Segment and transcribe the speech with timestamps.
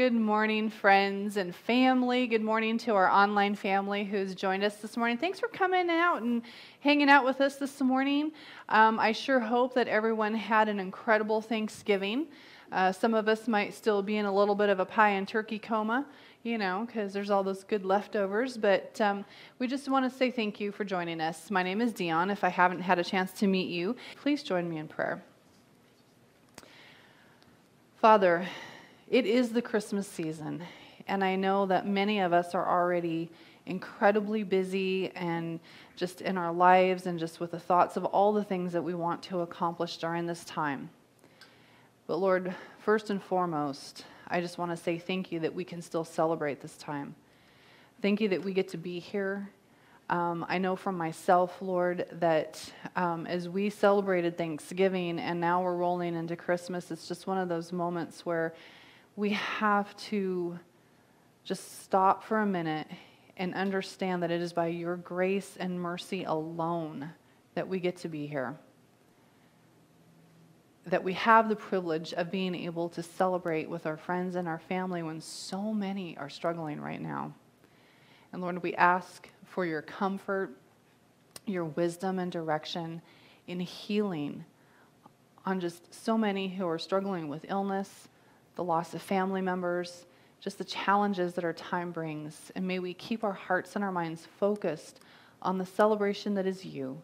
[0.00, 2.26] Good morning, friends and family.
[2.26, 5.18] Good morning to our online family who's joined us this morning.
[5.18, 6.40] Thanks for coming out and
[6.80, 8.32] hanging out with us this morning.
[8.70, 12.28] Um, I sure hope that everyone had an incredible Thanksgiving.
[12.72, 15.28] Uh, some of us might still be in a little bit of a pie and
[15.28, 16.06] turkey coma,
[16.44, 18.56] you know, because there's all those good leftovers.
[18.56, 19.22] But um,
[19.58, 21.50] we just want to say thank you for joining us.
[21.50, 22.30] My name is Dion.
[22.30, 25.22] If I haven't had a chance to meet you, please join me in prayer.
[28.00, 28.46] Father,
[29.10, 30.62] it is the Christmas season,
[31.08, 33.28] and I know that many of us are already
[33.66, 35.58] incredibly busy and
[35.96, 38.94] just in our lives and just with the thoughts of all the things that we
[38.94, 40.90] want to accomplish during this time.
[42.06, 45.82] But Lord, first and foremost, I just want to say thank you that we can
[45.82, 47.16] still celebrate this time.
[48.00, 49.50] Thank you that we get to be here.
[50.08, 55.76] Um, I know from myself, Lord, that um, as we celebrated Thanksgiving and now we're
[55.76, 58.54] rolling into Christmas, it's just one of those moments where
[59.20, 60.58] we have to
[61.44, 62.86] just stop for a minute
[63.36, 67.10] and understand that it is by your grace and mercy alone
[67.54, 68.56] that we get to be here.
[70.86, 74.58] That we have the privilege of being able to celebrate with our friends and our
[74.58, 77.34] family when so many are struggling right now.
[78.32, 80.56] And Lord, we ask for your comfort,
[81.44, 83.02] your wisdom and direction
[83.46, 84.46] in healing
[85.44, 88.08] on just so many who are struggling with illness
[88.60, 90.04] the loss of family members,
[90.38, 92.52] just the challenges that our time brings.
[92.54, 95.00] And may we keep our hearts and our minds focused
[95.40, 97.00] on the celebration that is you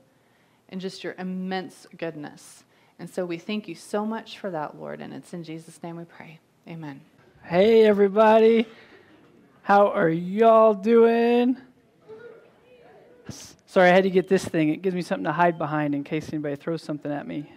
[0.68, 2.64] and just your immense goodness.
[2.98, 5.00] And so we thank you so much for that, Lord.
[5.00, 6.40] And it's in Jesus' name we pray.
[6.68, 7.00] Amen.
[7.42, 8.66] Hey, everybody.
[9.62, 11.56] How are y'all doing?
[13.30, 14.68] Sorry, I had to get this thing.
[14.68, 17.50] It gives me something to hide behind in case anybody throws something at me.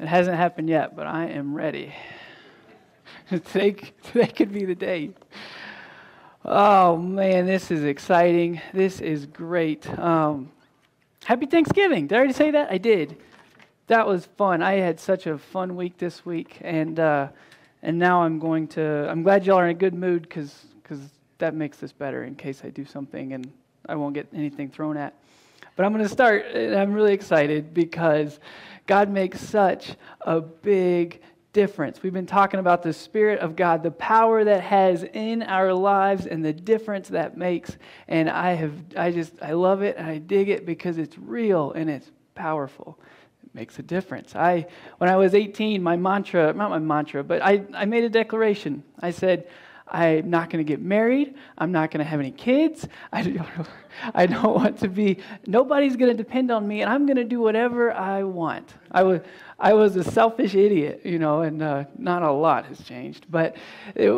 [0.00, 1.94] It hasn't happened yet, but I am ready.
[3.28, 5.10] today, today could be the day.
[6.44, 8.60] Oh man, this is exciting.
[8.72, 9.88] This is great.
[9.98, 10.50] Um,
[11.24, 12.06] happy Thanksgiving.
[12.06, 12.70] Did I already say that?
[12.70, 13.16] I did.
[13.86, 14.62] That was fun.
[14.62, 17.28] I had such a fun week this week, and uh,
[17.82, 19.08] and now I'm going to.
[19.08, 21.00] I'm glad y'all are in a good mood because because
[21.38, 23.50] that makes this better in case I do something and
[23.88, 25.14] I won't get anything thrown at.
[25.76, 28.38] But I'm going to start, and I'm really excited because
[28.86, 31.20] God makes such a big
[31.54, 32.02] difference.
[32.02, 36.26] We've been talking about the Spirit of God, the power that has in our lives
[36.26, 37.78] and the difference that makes.
[38.08, 41.72] And I have, I just, I love it and I dig it because it's real
[41.72, 42.98] and it's powerful.
[43.44, 44.36] It makes a difference.
[44.36, 44.66] I,
[44.98, 48.82] when I was 18, my mantra, not my mantra, but I, I made a declaration.
[49.00, 49.48] I said,
[49.86, 51.34] I'm not going to get married.
[51.58, 52.88] I'm not going to have any kids.
[53.12, 53.48] I don't,
[54.14, 57.24] I don't want to be, nobody's going to depend on me, and I'm going to
[57.24, 58.74] do whatever I want.
[58.90, 59.20] I was,
[59.58, 63.26] I was a selfish idiot, you know, and uh, not a lot has changed.
[63.30, 63.56] But,
[63.94, 64.10] it,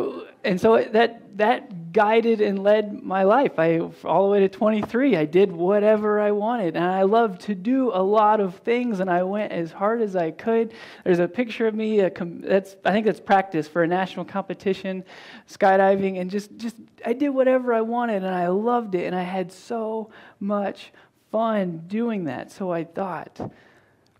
[0.43, 3.59] and so that, that guided and led my life.
[3.59, 6.75] I, all the way to 23, I did whatever I wanted.
[6.75, 10.15] And I loved to do a lot of things, and I went as hard as
[10.15, 10.73] I could.
[11.03, 15.03] There's a picture of me, that's, I think that's practice for a national competition,
[15.47, 19.23] skydiving, and just, just, I did whatever I wanted, and I loved it, and I
[19.23, 20.09] had so
[20.39, 20.91] much
[21.31, 22.51] fun doing that.
[22.51, 23.51] So I thought,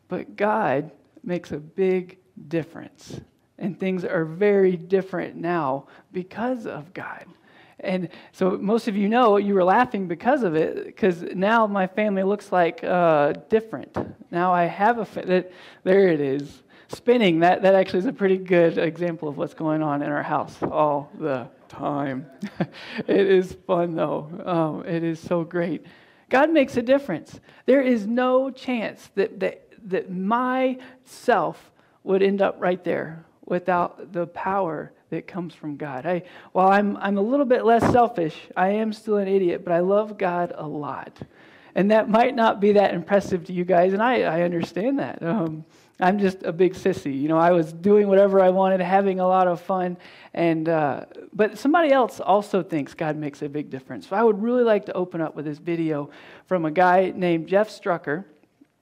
[0.09, 0.91] but God
[1.27, 2.17] makes a big
[2.47, 3.19] difference.
[3.59, 7.25] And things are very different now because of God.
[7.79, 11.85] And so most of you know you were laughing because of it, because now my
[11.85, 13.95] family looks like uh, different.
[14.31, 15.51] Now I have a, that,
[15.83, 16.63] there it is.
[16.89, 20.23] Spinning, that, that actually is a pretty good example of what's going on in our
[20.23, 22.25] house all the time.
[23.07, 24.31] it is fun though.
[24.45, 25.85] Oh, it is so great.
[26.29, 27.39] God makes a difference.
[27.65, 31.71] There is no chance that, that that myself
[32.03, 36.05] would end up right there without the power that comes from God.
[36.05, 39.73] I, while I'm, I'm a little bit less selfish, I am still an idiot, but
[39.73, 41.17] I love God a lot.
[41.75, 45.21] And that might not be that impressive to you guys, and I, I understand that.
[45.21, 45.63] Um,
[45.99, 47.19] I'm just a big sissy.
[47.19, 49.97] You know, I was doing whatever I wanted, having a lot of fun,
[50.33, 54.07] and uh, but somebody else also thinks God makes a big difference.
[54.07, 56.09] So I would really like to open up with this video
[56.45, 58.25] from a guy named Jeff Struecker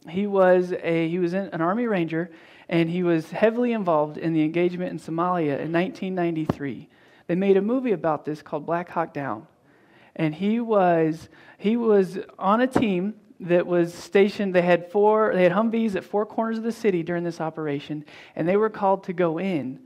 [0.09, 2.31] he was a he was an army ranger
[2.69, 6.89] and he was heavily involved in the engagement in Somalia in 1993.
[7.27, 9.47] They made a movie about this called Black Hawk Down.
[10.15, 15.43] And he was he was on a team that was stationed they had four they
[15.43, 18.05] had Humvees at four corners of the city during this operation
[18.35, 19.79] and they were called to go in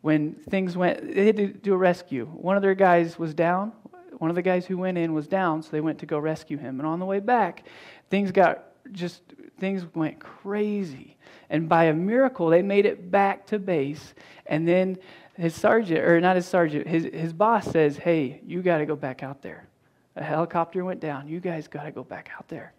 [0.00, 2.26] when things went they had to do a rescue.
[2.26, 3.72] One of their guys was down.
[4.18, 6.56] One of the guys who went in was down, so they went to go rescue
[6.56, 6.80] him.
[6.80, 7.66] And on the way back,
[8.08, 9.22] things got just
[9.58, 11.16] things went crazy.
[11.50, 14.14] And by a miracle, they made it back to base.
[14.46, 14.98] And then
[15.36, 18.96] his sergeant, or not his sergeant, his, his boss says, Hey, you got to go
[18.96, 19.68] back out there.
[20.16, 21.28] A helicopter went down.
[21.28, 22.72] You guys got to go back out there.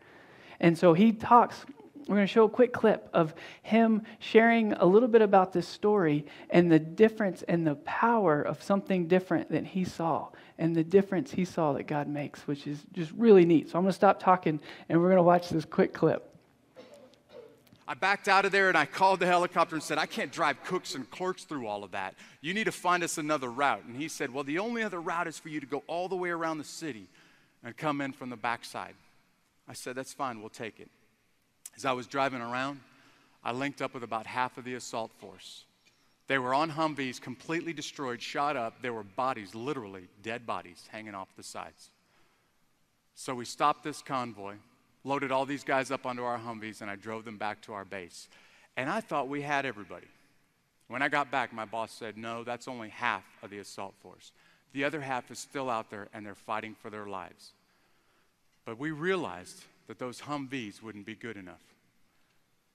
[0.60, 1.66] And so he talks.
[2.08, 5.68] We're going to show a quick clip of him sharing a little bit about this
[5.68, 10.86] story and the difference and the power of something different than he saw and the
[10.86, 13.70] difference he saw that God makes, which is just really neat.
[13.70, 16.34] So I'm going to stop talking and we're going to watch this quick clip.
[17.88, 20.62] I backed out of there and I called the helicopter and said, I can't drive
[20.64, 22.16] cooks and clerks through all of that.
[22.42, 23.86] You need to find us another route.
[23.86, 26.16] And he said, Well, the only other route is for you to go all the
[26.16, 27.08] way around the city
[27.64, 28.96] and come in from the backside.
[29.70, 30.90] I said, That's fine, we'll take it.
[31.78, 32.82] As I was driving around,
[33.44, 35.64] I linked up with about half of the assault force.
[36.28, 38.82] They were on Humvees, completely destroyed, shot up.
[38.82, 41.90] There were bodies, literally dead bodies, hanging off the sides.
[43.16, 44.56] So we stopped this convoy
[45.08, 47.86] loaded all these guys up onto our Humvees, and I drove them back to our
[47.86, 48.28] base.
[48.76, 50.08] And I thought we had everybody.
[50.88, 54.32] When I got back, my boss said, No, that's only half of the assault force.
[54.74, 57.52] The other half is still out there, and they're fighting for their lives.
[58.66, 61.64] But we realized that those Humvees wouldn't be good enough.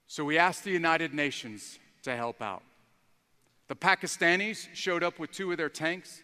[0.06, 2.62] So we asked the United Nations to help out.
[3.68, 6.22] The Pakistanis showed up with two of their tanks.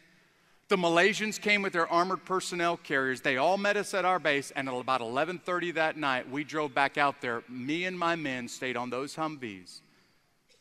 [0.68, 3.22] The Malaysians came with their armored personnel carriers.
[3.22, 6.74] They all met us at our base, and at about 11:30 that night, we drove
[6.74, 7.42] back out there.
[7.48, 9.80] Me and my men stayed on those Humvees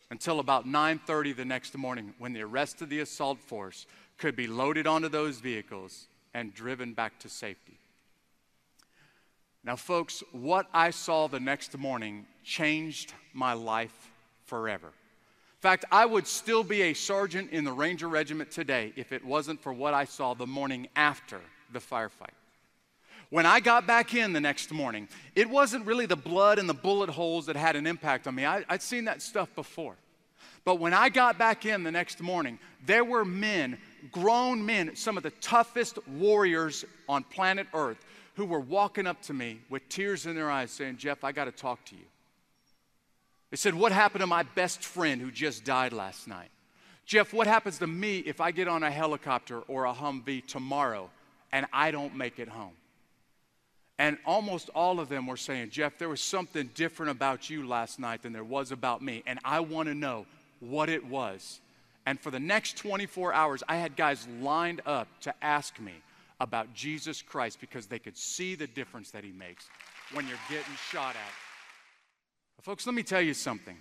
[0.09, 3.86] until about 9:30 the next morning, when the rest of the assault force
[4.18, 7.77] could be loaded onto those vehicles and driven back to safety.
[9.62, 14.10] Now, folks, what I saw the next morning changed my life
[14.45, 14.94] forever.
[15.57, 19.25] In fact, I would still be a sergeant in the Ranger Regiment today if it
[19.25, 21.42] wasn't for what I saw the morning after
[21.74, 22.36] the firefight.
[23.31, 26.75] When I got back in the next morning, it wasn't really the blood and the
[26.75, 28.45] bullet holes that had an impact on me.
[28.45, 29.95] I, would seen that stuff before.
[30.63, 33.80] But when I got back in the next morning, there were men,
[34.12, 38.06] grown men, some of the toughest warriors on planet Earth,
[38.36, 41.45] who were walking up to me with tears in their eyes saying, Jeff, I got
[41.45, 42.06] to talk to you.
[43.49, 46.49] They said, What happened to my best friend who just died last night?
[47.05, 51.09] Jeff, what happens to me if I get on a helicopter or a Humvee tomorrow
[51.53, 52.73] and I don't make it home?
[53.97, 57.97] And almost all of them were saying, Jeff, there was something different about you last
[57.97, 59.23] night than there was about me.
[59.25, 60.25] And I want to know
[60.59, 61.61] what it was.
[62.05, 65.93] And for the next 24 hours, I had guys lined up to ask me
[66.39, 69.67] about Jesus Christ because they could see the difference that he makes
[70.13, 71.46] when you're getting shot at.
[72.62, 73.77] Folks, let me tell you something.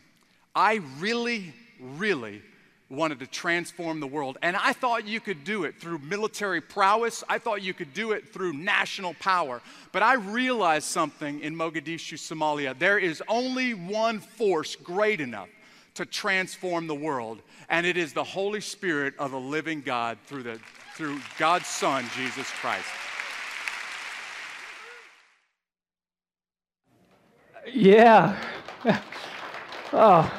[0.55, 2.43] I really, really
[2.88, 4.38] wanted to transform the world.
[4.43, 7.25] And I thought you could do it through military prowess.
[7.28, 9.61] I thought you could do it through national power.
[9.90, 12.78] But I realized something in Mogadishu, Somalia.
[12.78, 15.49] There is only one force great enough
[15.94, 17.40] to transform the world,
[17.70, 20.61] and it is the Holy Spirit of the living God through, the,
[20.94, 22.87] through God's Son, Jesus Christ.
[27.72, 28.37] Yeah.
[29.92, 30.32] oh.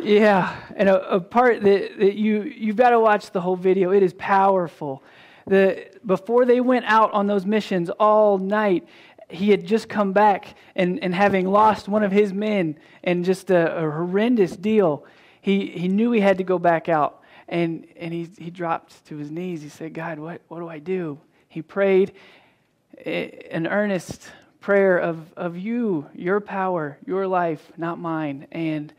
[0.00, 3.90] Yeah, and a, a, part that, that you, you've got to watch the whole video.
[3.90, 5.02] It is powerful.
[5.46, 8.86] The, before they went out on those missions all night,
[9.30, 13.50] he had just come back and, and having lost one of his men and just
[13.50, 15.06] a, a horrendous deal,
[15.40, 17.22] he, he knew he had to go back out.
[17.48, 19.62] And, and he, he dropped to his knees.
[19.62, 21.18] He said, God, what, what do I do?
[21.48, 22.12] He prayed
[23.04, 24.28] eh, an earnest
[24.64, 28.46] prayer of, of you, your power, your life, not mine.
[28.50, 28.94] And,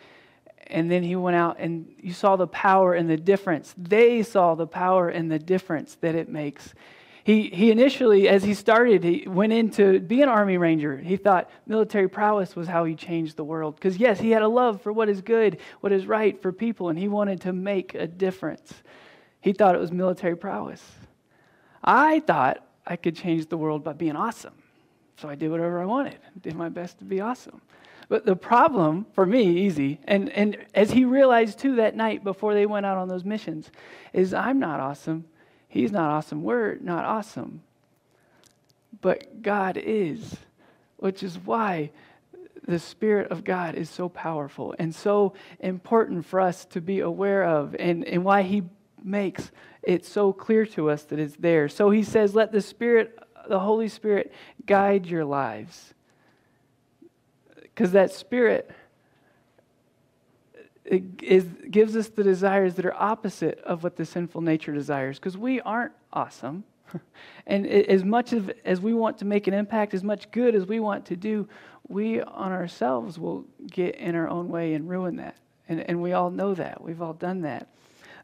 [0.68, 3.74] and then he went out and you saw the power and the difference.
[3.76, 6.76] They saw the power and the difference that it makes.
[7.24, 10.98] He, he initially, as he started, he went in to be an Army Ranger.
[11.00, 13.74] He thought military prowess was how he changed the world.
[13.74, 16.90] Because, yes, he had a love for what is good, what is right for people,
[16.90, 18.72] and he wanted to make a difference.
[19.42, 20.84] He thought it was military prowess.
[21.84, 24.54] I thought I could change the world by being awesome.
[25.18, 27.62] So I did whatever I wanted, did my best to be awesome.
[28.08, 32.54] But the problem for me, easy, and, and as he realized too that night before
[32.54, 33.72] they went out on those missions,
[34.14, 35.26] is I'm not awesome.
[35.68, 36.44] He's not awesome.
[36.44, 37.64] We're not awesome.
[39.02, 40.36] But God is,
[40.98, 41.92] which is why
[42.68, 47.44] the Spirit of God is so powerful and so important for us to be aware
[47.44, 48.64] of, and, and why He
[49.04, 49.52] makes
[49.84, 51.70] it so clear to us that it's there.
[51.70, 53.18] So He says, Let the Spirit
[53.50, 54.34] the Holy Spirit
[54.66, 55.94] guide your lives.
[57.62, 58.72] Because that Spirit
[60.86, 65.18] it is, gives us the desires that are opposite of what the sinful nature desires.
[65.18, 66.64] Because we aren't awesome.
[67.48, 70.66] and as much of, as we want to make an impact, as much good as
[70.66, 71.48] we want to do,
[71.88, 75.36] we on ourselves will get in our own way and ruin that.
[75.68, 76.82] And, and we all know that.
[76.82, 77.68] We've all done that.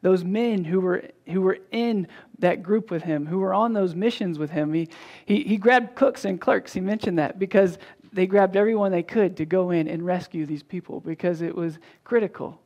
[0.01, 2.07] Those men who were, who were in
[2.39, 4.73] that group with him, who were on those missions with him.
[4.73, 4.89] He,
[5.25, 6.73] he, he grabbed cooks and clerks.
[6.73, 7.77] He mentioned that because
[8.11, 11.77] they grabbed everyone they could to go in and rescue these people because it was
[12.03, 12.59] critical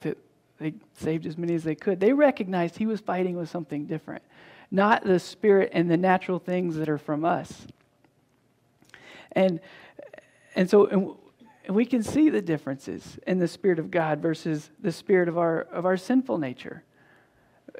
[0.00, 0.16] that
[0.58, 2.00] they saved as many as they could.
[2.00, 4.22] They recognized he was fighting with something different,
[4.70, 7.66] not the spirit and the natural things that are from us.
[9.32, 9.60] And,
[10.54, 11.18] and so
[11.64, 15.38] and we can see the differences in the Spirit of God versus the spirit of
[15.38, 16.82] our, of our sinful nature.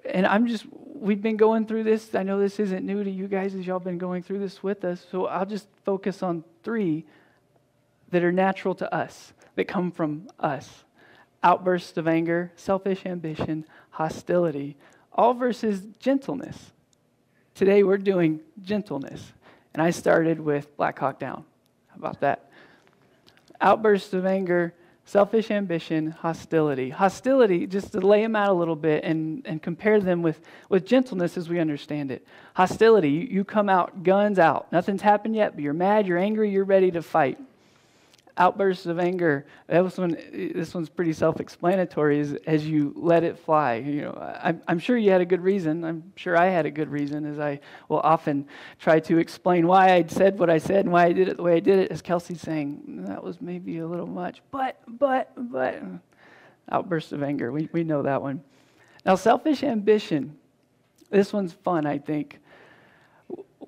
[0.05, 2.15] And I'm just, we've been going through this.
[2.15, 4.85] I know this isn't new to you guys as y'all been going through this with
[4.85, 5.05] us.
[5.11, 7.05] So I'll just focus on three
[8.11, 10.85] that are natural to us, that come from us
[11.43, 14.77] outbursts of anger, selfish ambition, hostility,
[15.13, 16.73] all versus gentleness.
[17.55, 19.33] Today we're doing gentleness.
[19.75, 21.45] And I started with Black Hawk Down.
[21.89, 22.51] How about that?
[23.63, 24.75] Outbursts of anger,
[25.07, 26.91] selfish ambition, hostility.
[26.91, 30.85] Hostility, just to lay them out a little bit and, and compare them with, with
[30.85, 32.27] gentleness as we understand it.
[32.55, 34.71] Hostility, you, you come out guns out.
[34.73, 37.39] Nothing's happened yet, but you're mad, you're angry, you're ready to fight
[38.37, 39.47] outbursts of anger.
[39.67, 42.19] That was one, this one's pretty self-explanatory.
[42.19, 43.77] Is as you let it fly.
[43.77, 45.85] You know, I'm, I'm sure you had a good reason.
[45.85, 48.47] I'm sure I had a good reason, as I will often
[48.79, 51.43] try to explain why I said what I said and why I did it the
[51.43, 51.91] way I did it.
[51.91, 55.83] As Kelsey's saying, that was maybe a little much, but, but, but,
[56.71, 57.53] outbursts of anger.
[57.53, 58.43] We we know that one.
[59.05, 60.37] Now, selfish ambition.
[61.11, 62.39] This one's fun, I think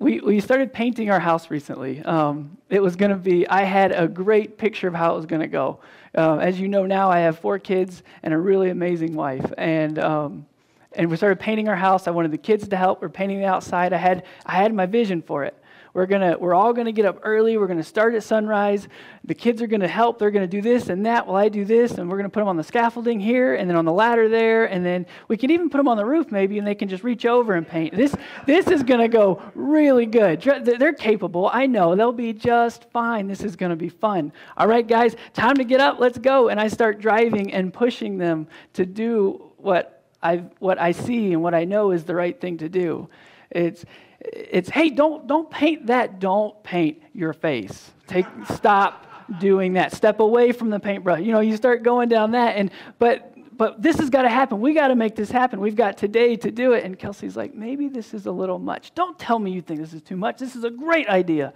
[0.04, 2.02] we, we started painting our house recently.
[2.02, 5.24] Um, it was going to be, I had a great picture of how it was
[5.24, 5.80] going to go.
[6.14, 9.50] Uh, as you know now, I have four kids and a really amazing wife.
[9.56, 10.46] And, um,
[10.92, 12.06] and we started painting our house.
[12.06, 13.00] I wanted the kids to help.
[13.00, 13.94] We're painting the outside.
[13.94, 15.58] I had, I had my vision for it.
[15.94, 17.56] We're, gonna, we're all to get up early.
[17.56, 18.88] We're to start at sunrise.
[19.22, 20.18] The kids are to help.
[20.18, 21.92] They're to do this and that while I do this.
[21.92, 24.64] And we're to put them on the scaffolding here and then on the ladder there.
[24.64, 27.04] And then we can even put them on the roof maybe and they can just
[27.04, 27.94] reach over and paint.
[27.94, 28.12] This,
[28.44, 30.42] this is to go really good.
[30.42, 31.48] They're capable.
[31.52, 31.94] I know.
[31.94, 33.28] They'll be just fine.
[33.28, 34.32] This is to be fun.
[34.56, 36.00] All right, guys, time to get up.
[36.00, 36.48] Let's go.
[36.48, 41.40] And I start driving and pushing them to do what I, what I see and
[41.40, 43.08] what I know is the right thing to do.
[43.50, 43.84] It's,
[44.24, 46.18] it's hey, don't don't paint that.
[46.18, 47.90] Don't paint your face.
[48.06, 49.06] Take stop
[49.38, 49.92] doing that.
[49.92, 51.20] Step away from the paintbrush.
[51.20, 54.60] You know, you start going down that and but but this has got to happen.
[54.60, 55.60] We got to make this happen.
[55.60, 56.84] We've got today to do it.
[56.84, 58.94] And Kelsey's like, maybe this is a little much.
[58.94, 60.38] Don't tell me you think this is too much.
[60.38, 61.52] This is a great idea.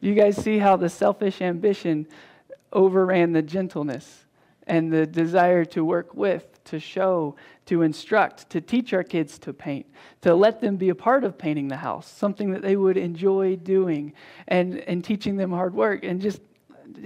[0.00, 2.06] You guys see how the selfish ambition
[2.72, 4.24] overran the gentleness
[4.66, 7.34] and the desire to work with, to show,
[7.66, 9.86] to instruct, to teach our kids to paint,
[10.20, 13.56] to let them be a part of painting the house, something that they would enjoy
[13.56, 14.12] doing,
[14.48, 16.40] and, and teaching them hard work, and just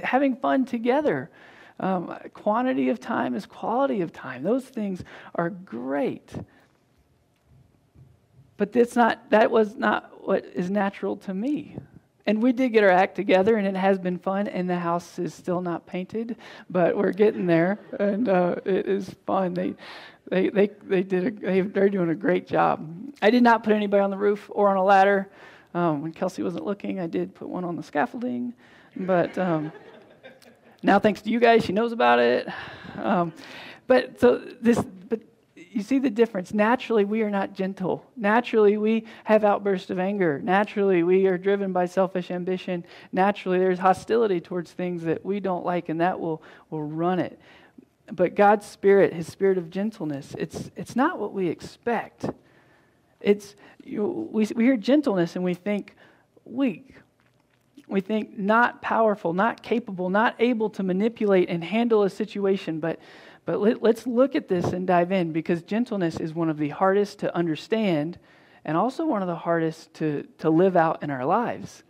[0.03, 1.31] having fun together.
[1.79, 4.43] Um, quantity of time is quality of time.
[4.43, 6.33] Those things are great.
[8.57, 11.77] But that's not, that was not what is natural to me.
[12.27, 14.49] And we did get our act together, and it has been fun.
[14.49, 16.37] And the house is still not painted,
[16.69, 19.55] but we're getting there, and uh, it is fun.
[19.55, 19.75] They,
[20.29, 21.27] they, they, they did.
[21.27, 22.89] A, they, they're doing a great job.
[23.23, 25.29] I did not put anybody on the roof or on a ladder.
[25.75, 28.55] Um, when Kelsey wasn't looking, I did put one on the scaffolding,
[28.97, 29.71] but um,
[30.83, 32.49] now thanks to you guys, she knows about it.
[32.97, 33.33] Um,
[33.87, 35.21] but so this, but
[35.77, 36.55] you see the difference.
[36.55, 38.03] Naturally, we are not gentle.
[38.17, 40.41] Naturally, we have outbursts of anger.
[40.43, 42.83] Naturally, we are driven by selfish ambition.
[43.13, 47.39] Naturally, there's hostility towards things that we don't like, and that will, will run it.
[48.11, 52.25] But God's Spirit, His Spirit of gentleness, it's, it's not what we expect.
[53.21, 53.55] It's,
[53.85, 55.95] you, we, we hear gentleness and we think
[56.47, 56.95] weak.
[57.87, 62.99] We think not powerful, not capable, not able to manipulate and handle a situation, but
[63.47, 66.71] but let, us look at this and dive in because gentleness is one of the
[66.71, 68.19] hardest to understand
[68.65, 71.85] and also one of the hardest to, to live out in our lives,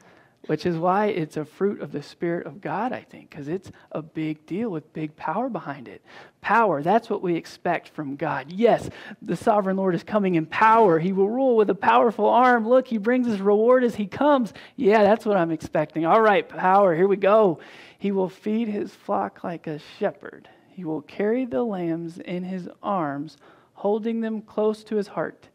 [0.47, 3.73] which is why it's a fruit of the Spirit of God, I think, because it's
[3.91, 6.05] a big deal with big power behind it.
[6.43, 8.53] Power, that's what we expect from God.
[8.53, 8.91] Yes,
[9.23, 10.99] the sovereign Lord is coming in power.
[10.99, 12.69] He will rule with a powerful arm.
[12.69, 14.53] Look, he brings his reward as he comes.
[14.77, 16.05] Yeah, that's what I'm expecting.
[16.05, 17.61] All right, power, here we go.
[17.99, 20.51] He will feed his flock like a shepherd.
[20.76, 23.38] He will carry the lambs in his arms,
[23.73, 25.49] holding them close to his heart.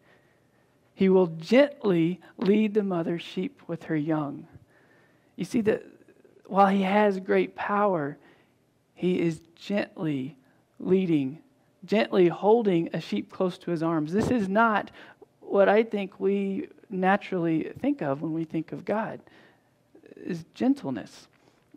[0.95, 4.47] He will gently lead the mother sheep with her young.
[5.35, 5.85] You see that
[6.47, 8.17] while he has great power,
[8.95, 10.37] he is gently
[10.79, 11.37] leading,
[11.85, 14.13] gently holding a sheep close to his arms.
[14.13, 14.89] This is not
[15.39, 19.21] what I think we naturally think of when we think of God
[20.15, 21.27] is gentleness.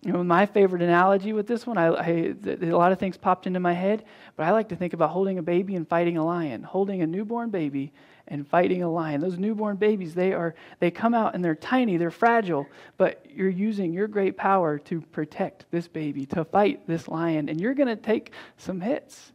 [0.04, 3.46] You know, my favorite analogy with this one, I, I, a lot of things popped
[3.46, 4.04] into my head,
[4.36, 7.06] but I like to think about holding a baby and fighting a lion, holding a
[7.06, 7.90] newborn baby
[8.28, 9.22] and fighting a lion.
[9.22, 12.66] Those newborn babies, they are they come out and they're tiny, they're fragile,
[12.98, 17.58] but you're using your great power to protect this baby, to fight this lion, and
[17.58, 19.32] you're going to take some hits.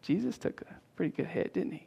[0.00, 1.86] Jesus took a pretty good hit, didn't he?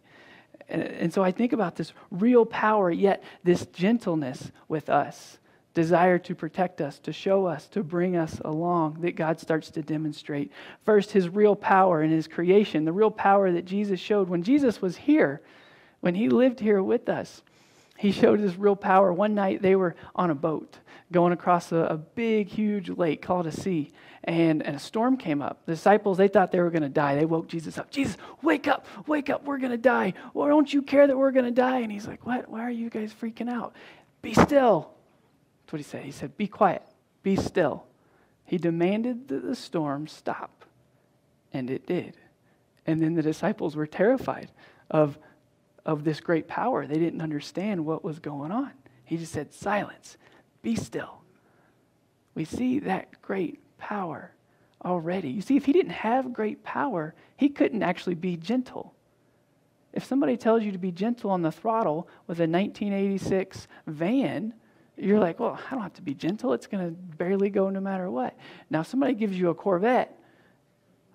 [0.70, 5.40] And, and so I think about this real power, yet this gentleness with us
[5.74, 9.82] desire to protect us, to show us, to bring us along, that God starts to
[9.82, 10.52] demonstrate.
[10.86, 14.82] First, his real power in his creation, the real power that Jesus showed when Jesus
[14.82, 15.42] was here,
[16.02, 17.42] when he lived here with us.
[17.98, 19.14] He showed his real power.
[19.14, 20.78] One night they were on a boat
[21.12, 23.92] going across a, a big, huge lake called a sea,
[24.24, 25.66] and, and a storm came up.
[25.66, 27.16] The disciples, they thought they were going to die.
[27.16, 27.92] They woke Jesus up.
[27.92, 30.14] Jesus, wake up, wake up, we're going to die.
[30.34, 31.80] Well, don't you care that we're going to die?
[31.80, 32.50] And he's like, What?
[32.50, 33.76] Why are you guys freaking out?
[34.22, 34.94] Be still
[35.74, 36.06] what he said.
[36.06, 36.84] He said, Be quiet,
[37.24, 37.86] be still.
[38.46, 40.66] He demanded that the storm stop,
[41.52, 42.16] and it did.
[42.86, 44.52] And then the disciples were terrified
[44.92, 45.18] of,
[45.86, 46.86] of this great power.
[46.86, 48.72] They didn't understand what was going on.
[49.04, 50.18] He just said, Silence,
[50.62, 51.22] be still.
[52.36, 54.32] We see that great power
[54.84, 55.30] already.
[55.30, 58.94] You see, if he didn't have great power, he couldn't actually be gentle.
[59.94, 64.54] If somebody tells you to be gentle on the throttle with a 1986 van,
[64.98, 66.54] you're like, well, I don't have to be gentle.
[66.54, 68.36] It's going to barely go no matter what.
[68.70, 70.18] Now, somebody gives you a Corvette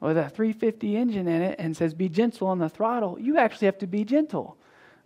[0.01, 3.19] with a 350 engine in it and says, be gentle on the throttle.
[3.19, 4.57] You actually have to be gentle.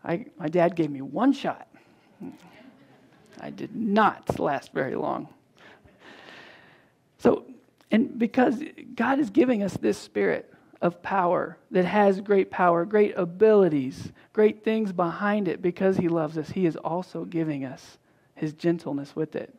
[0.05, 1.69] I, my dad gave me one shot.
[3.41, 5.29] I did not last very long.
[7.19, 7.45] So,
[7.91, 8.63] and because
[8.95, 14.65] God is giving us this spirit of power that has great power, great abilities, great
[14.65, 17.99] things behind it because He loves us, He is also giving us
[18.35, 19.55] his gentleness with it.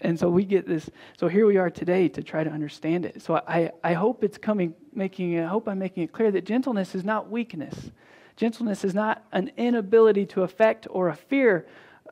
[0.00, 0.90] And so we get this.
[1.16, 3.22] So here we are today to try to understand it.
[3.22, 6.94] So I, I hope it's coming, making, I hope I'm making it clear that gentleness
[6.94, 7.92] is not weakness.
[8.36, 11.66] Gentleness is not an inability to affect or a fear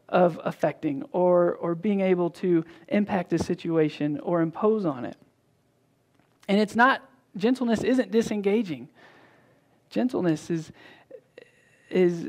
[0.09, 5.17] of affecting or, or being able to impact a situation or impose on it.
[6.49, 7.03] And it's not,
[7.37, 8.89] gentleness isn't disengaging.
[9.89, 10.71] Gentleness is,
[11.89, 12.29] is,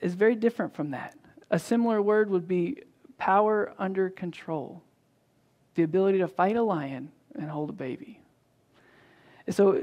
[0.00, 1.16] is very different from that.
[1.50, 2.82] A similar word would be
[3.18, 4.82] power under control,
[5.74, 8.20] the ability to fight a lion and hold a baby.
[9.50, 9.82] So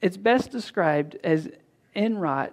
[0.00, 1.48] it's best described as
[1.94, 2.52] inwrought,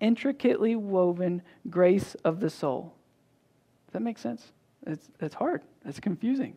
[0.00, 2.94] intricately woven grace of the soul.
[3.86, 4.52] Does that make sense?
[4.86, 6.56] It's, it's hard, it's confusing.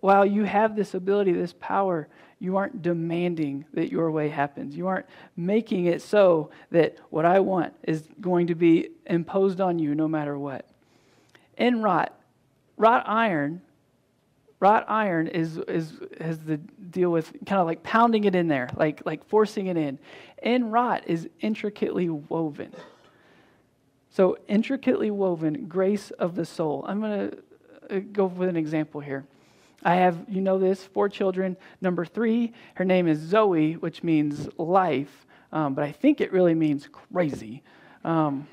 [0.00, 2.08] While you have this ability, this power,
[2.44, 4.76] you aren't demanding that your way happens.
[4.76, 9.78] You aren't making it so that what I want is going to be imposed on
[9.78, 10.66] you no matter what.
[11.58, 12.10] Inwrought,
[12.76, 13.62] wrought iron,
[14.60, 18.68] wrought iron is, is has the deal with kind of like pounding it in there,
[18.76, 19.98] like, like forcing it in.
[20.44, 22.72] Inwrought is intricately woven.
[24.10, 26.84] So, intricately woven, grace of the soul.
[26.86, 29.24] I'm going to uh, go with an example here.
[29.84, 31.56] I have, you know this, four children.
[31.80, 36.54] Number three, her name is Zoe, which means life, um, but I think it really
[36.54, 37.62] means crazy.
[38.02, 38.48] Um,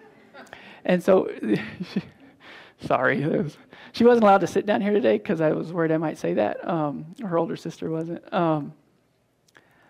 [0.83, 1.31] and so,
[2.85, 3.57] sorry, was,
[3.93, 6.33] she wasn't allowed to sit down here today because I was worried I might say
[6.35, 6.67] that.
[6.67, 8.33] Um, her older sister wasn't.
[8.33, 8.73] Um,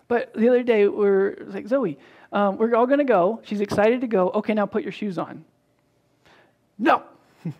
[0.07, 1.97] but the other day, we we're like, Zoe,
[2.33, 3.41] um, we're all going to go.
[3.43, 4.29] She's excited to go.
[4.31, 5.45] Okay, now put your shoes on.
[6.77, 7.03] No.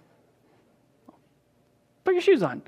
[2.03, 2.61] put your shoes on.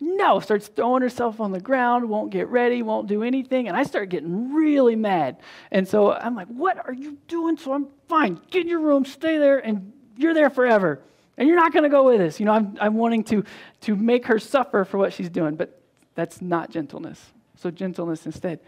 [0.00, 3.66] No, starts throwing herself on the ground, won't get ready, won't do anything.
[3.66, 5.38] And I start getting really mad.
[5.72, 7.56] And so I'm like, What are you doing?
[7.56, 8.40] So I'm fine.
[8.50, 11.00] Get in your room, stay there, and you're there forever.
[11.36, 12.40] And you're not going to go with us.
[12.40, 13.44] You know, I'm, I'm wanting to,
[13.82, 15.80] to make her suffer for what she's doing, but
[16.14, 17.32] that's not gentleness.
[17.56, 18.60] So, gentleness instead.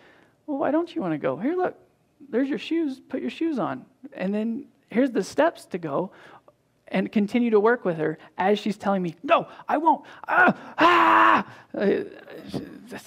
[0.46, 1.36] Well, why don't you want to go?
[1.36, 1.76] Here, look,
[2.28, 3.00] there's your shoes.
[3.08, 3.84] Put your shoes on.
[4.12, 6.12] And then here's the steps to go
[6.90, 10.04] and continue to work with her as she's telling me, No, I won't.
[10.28, 11.46] Ah, ah.
[11.76, 12.00] Uh,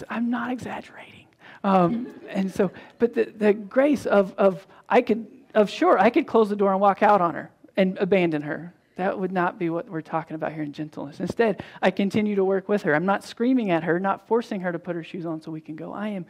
[0.10, 1.26] I'm not exaggerating.
[1.64, 6.28] Um, and so, but the, the grace of, of, I could, of sure, I could
[6.28, 8.74] close the door and walk out on her and abandon her.
[8.96, 11.20] That would not be what we're talking about here in gentleness.
[11.20, 12.94] Instead, I continue to work with her.
[12.94, 15.62] I'm not screaming at her, not forcing her to put her shoes on so we
[15.62, 15.92] can go.
[15.94, 16.26] I am,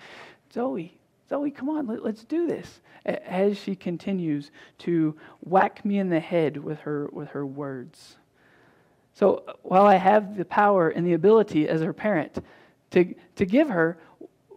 [0.54, 0.98] Zoe,
[1.30, 2.82] Zoe, come on, let, us do this.
[3.06, 8.18] As she continues to whack me in the head with her, with her words.
[9.14, 12.38] So while I have the power and the ability as her parent
[12.92, 13.98] to, to give her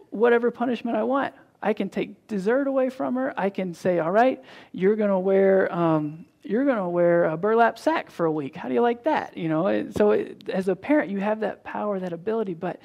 [0.09, 3.33] whatever punishment I want, I can take dessert away from her.
[3.37, 5.73] I can say, all right, you're going to wear.
[5.73, 8.55] Um, you're going to wear a burlap sack for a week.
[8.55, 9.35] How do you like that?
[9.35, 12.79] You know, so it, as a parent, you have that power, that ability, but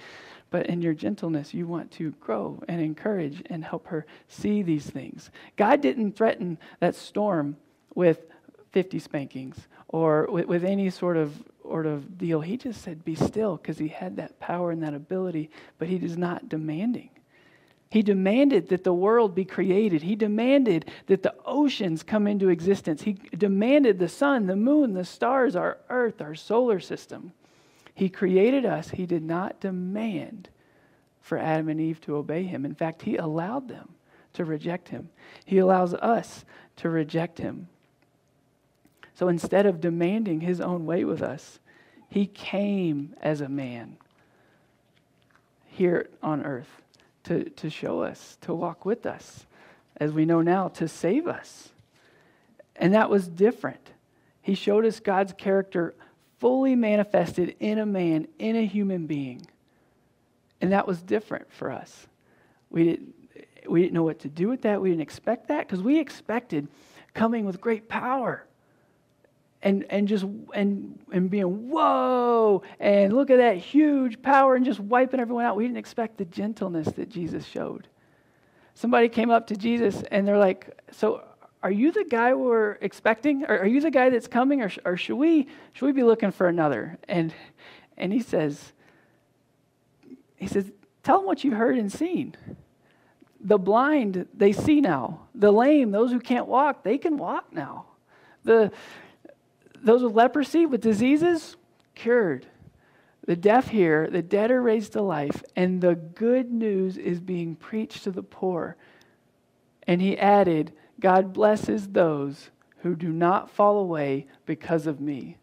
[0.53, 4.89] but in your gentleness, you want to grow and encourage and help her see these
[4.89, 5.31] things.
[5.57, 7.57] God didn't threaten that storm
[7.95, 8.21] with
[8.73, 9.57] 50 spankings
[9.89, 12.43] or with, with any sort of, sort of deal.
[12.43, 15.97] He just said, Be still, because he had that power and that ability, but he
[15.97, 17.09] is not demanding.
[17.89, 20.03] He demanded that the world be created.
[20.03, 23.03] He demanded that the oceans come into existence.
[23.03, 27.33] He demanded the sun, the moon, the stars, our earth, our solar system.
[28.03, 28.91] He created us.
[28.91, 30.49] He did not demand
[31.21, 32.65] for Adam and Eve to obey him.
[32.65, 33.91] In fact, he allowed them
[34.33, 35.09] to reject him.
[35.45, 36.45] He allows us
[36.79, 37.69] to reject him.
[39.15, 41.61] So instead of demanding his own way with us,
[42.09, 43.97] he came as a man
[45.69, 46.83] here on earth
[47.23, 49.47] to, to show us, to walk with us,
[49.99, 51.69] as we know now, to save us.
[52.75, 53.93] And that was different.
[54.41, 55.95] He showed us God's character
[56.43, 59.47] fully manifested in a man, in a human being.
[60.61, 62.09] And that was different for us.
[62.69, 63.15] We didn't,
[63.69, 64.83] we didn't know what to do with that.
[64.83, 66.67] We didn't expect that because we expected
[67.15, 68.45] coming with great power
[69.63, 74.81] and, and just and, and being whoa and look at that huge power and just
[74.81, 77.87] wiping everyone out we didn't expect the gentleness that jesus showed
[78.75, 81.23] somebody came up to jesus and they're like so
[81.63, 83.45] are you the guy we're expecting?
[83.45, 84.63] Or are you the guy that's coming?
[84.63, 86.99] Or, or should, we, should we be looking for another?
[87.09, 87.33] And,
[87.97, 88.73] and he says,
[90.37, 90.71] he says,
[91.03, 92.35] tell them what you've heard and seen.
[93.41, 95.21] The blind, they see now.
[95.35, 97.87] The lame, those who can't walk, they can walk now.
[98.45, 98.73] The,
[99.83, 101.57] those with leprosy, with diseases,
[101.95, 102.47] cured.
[103.27, 107.55] The deaf hear, the dead are raised to life, and the good news is being
[107.55, 108.77] preached to the poor.
[109.87, 110.73] And he added,
[111.03, 115.37] God blesses those who do not fall away because of me.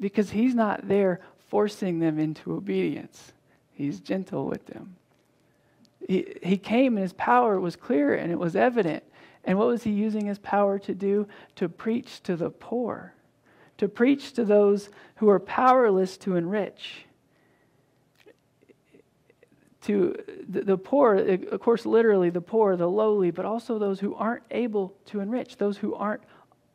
[0.00, 3.32] Because he's not there forcing them into obedience,
[3.72, 4.96] he's gentle with them.
[6.08, 9.04] He, he came and his power was clear and it was evident.
[9.44, 11.28] And what was he using his power to do?
[11.56, 13.12] To preach to the poor,
[13.78, 17.05] to preach to those who are powerless to enrich
[19.86, 20.16] to
[20.48, 24.14] the, the, poor, eh, of course, literally the poor, the lowly, but also those who
[24.14, 26.22] aren't able to enrich, those who aren't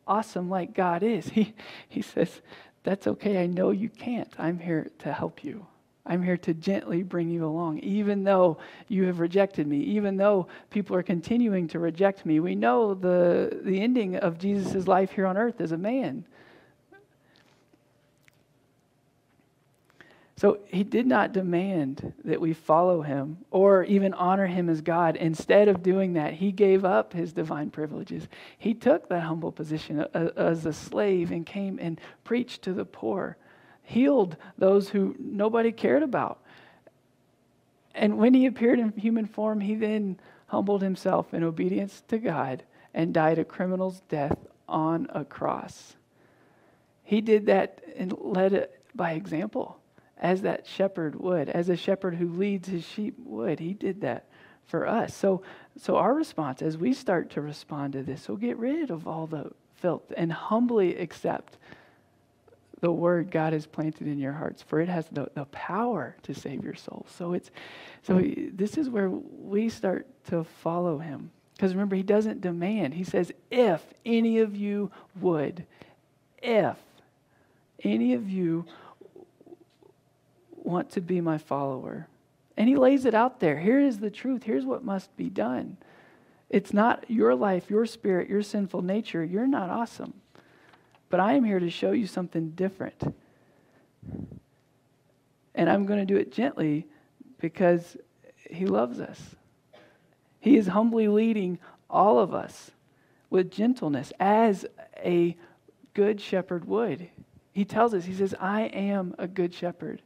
[0.08, 1.30] awesome like God is.
[1.30, 1.54] He,
[1.88, 2.41] he says,
[2.84, 3.41] That's okay.
[3.43, 4.34] I know you can't.
[4.38, 5.65] I'm here to help you.
[6.06, 10.47] I'm here to gently bring you along, even though you have rejected me, even though
[10.69, 12.39] people are continuing to reject me.
[12.39, 16.26] We know the, the ending of Jesus' life here on earth as a man.
[20.41, 25.15] So he did not demand that we follow him or even honor him as God.
[25.15, 28.27] Instead of doing that, he gave up his divine privileges.
[28.58, 33.38] He took that humble position as a slave and came and preached to the poor,
[33.84, 36.39] healed those who nobody cared about.
[37.93, 42.63] And when he appeared in human form, he then humbled himself in obedience to God
[42.95, 45.97] and died a criminal's death on a cross.
[47.04, 49.77] He did that and led it by example
[50.21, 53.60] as that shepherd would, as a shepherd who leads his sheep would.
[53.60, 54.25] He did that
[54.65, 55.15] for us.
[55.15, 55.41] So,
[55.77, 59.27] so our response as we start to respond to this, so get rid of all
[59.27, 61.57] the filth and humbly accept
[62.81, 66.34] the word God has planted in your hearts, for it has the, the power to
[66.34, 67.05] save your soul.
[67.10, 67.51] So it's
[68.01, 71.31] so this is where we start to follow him.
[71.55, 72.95] Because remember, he doesn't demand.
[72.95, 75.63] He says, if any of you would,
[76.41, 76.77] if
[77.84, 78.65] any of you
[80.65, 82.08] want to be my follower.
[82.58, 83.60] And he lays it out there.
[83.60, 84.43] Here is the truth.
[84.43, 85.78] Here's what must be done.
[86.50, 89.24] It's not your life, your spirit, your sinful nature.
[89.24, 90.13] You're not awesome.
[91.10, 93.15] But I am here to show you something different.
[95.56, 96.88] And I'm going to do it gently
[97.39, 97.97] because
[98.50, 99.36] he loves us.
[100.39, 102.71] He is humbly leading all of us
[103.30, 104.65] with gentleness as
[104.97, 105.38] a
[105.93, 107.10] good shepherd would.
[107.54, 110.02] He tells us, He says, I am a good shepherd.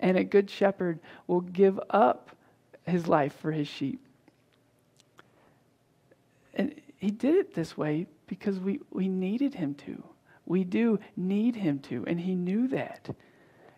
[0.00, 2.30] And a good shepherd will give up
[2.86, 4.00] his life for his sheep.
[6.54, 10.02] And he did it this way because we, we needed him to.
[10.46, 13.08] We do need him to, and he knew that.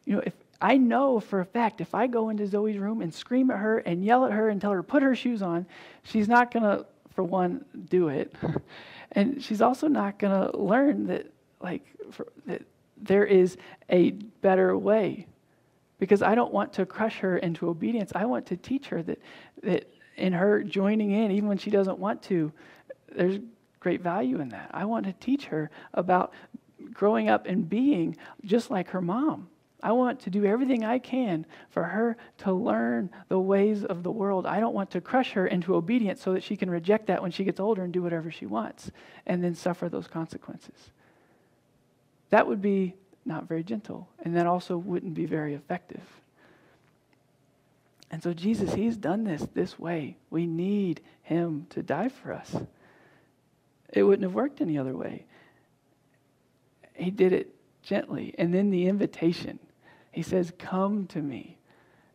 [0.05, 3.13] You know, if I know for a fact if I go into Zoe's room and
[3.13, 5.67] scream at her and yell at her and tell her to put her shoes on,
[6.03, 8.35] she's not going to, for one, do it.
[9.13, 11.27] and she's also not going to learn that,
[11.61, 12.63] like, for, that
[12.97, 13.57] there is
[13.91, 15.27] a better way
[16.03, 18.11] because I don't want to crush her into obedience.
[18.12, 19.23] I want to teach her that,
[19.62, 22.51] that in her joining in, even when she doesn't want to,
[23.15, 23.38] there's
[23.79, 24.69] great value in that.
[24.75, 26.33] I want to teach her about
[26.93, 29.47] growing up and being just like her mom.
[29.81, 34.11] I want to do everything I can for her to learn the ways of the
[34.11, 34.45] world.
[34.45, 37.31] I don't want to crush her into obedience so that she can reject that when
[37.31, 38.91] she gets older and do whatever she wants
[39.25, 40.91] and then suffer those consequences.
[42.31, 46.03] That would be not very gentle, and that also wouldn't be very effective.
[48.11, 50.17] And so, Jesus, He's done this this way.
[50.31, 52.55] We need Him to die for us.
[53.93, 55.25] It wouldn't have worked any other way.
[56.95, 58.35] He did it gently.
[58.39, 59.59] And then the invitation
[60.11, 61.57] He says, Come to me.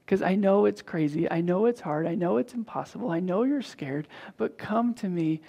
[0.05, 1.29] Because I know it's crazy.
[1.29, 2.07] I know it's hard.
[2.07, 3.11] I know it's impossible.
[3.11, 4.07] I know you're scared.
[4.37, 5.41] But come to me,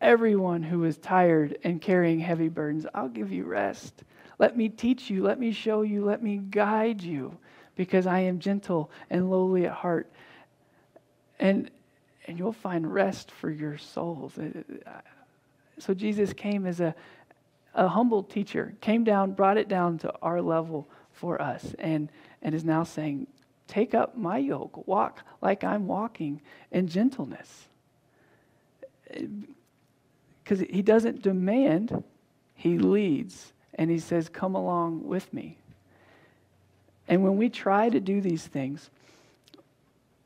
[0.00, 2.86] everyone who is tired and carrying heavy burdens.
[2.94, 4.04] I'll give you rest.
[4.38, 5.22] Let me teach you.
[5.22, 6.04] Let me show you.
[6.04, 7.36] Let me guide you
[7.76, 10.10] because I am gentle and lowly at heart.
[11.38, 11.70] And,
[12.26, 14.38] and you'll find rest for your souls.
[14.38, 14.62] Uh,
[15.78, 16.94] so Jesus came as a,
[17.74, 22.10] a humble teacher, came down, brought it down to our level for us, and,
[22.42, 23.26] and is now saying,
[23.66, 27.68] Take up my yoke, walk like I'm walking in gentleness.
[29.10, 29.22] Uh,
[30.42, 32.04] because he doesn't demand,
[32.54, 33.53] he leads.
[33.74, 35.58] And he says, Come along with me.
[37.08, 38.90] And when we try to do these things,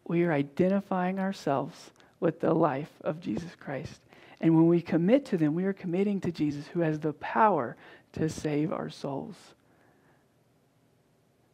[0.06, 4.00] we are identifying ourselves with the life of Jesus Christ.
[4.40, 7.76] And when we commit to them, we are committing to Jesus who has the power
[8.12, 9.34] to save our souls.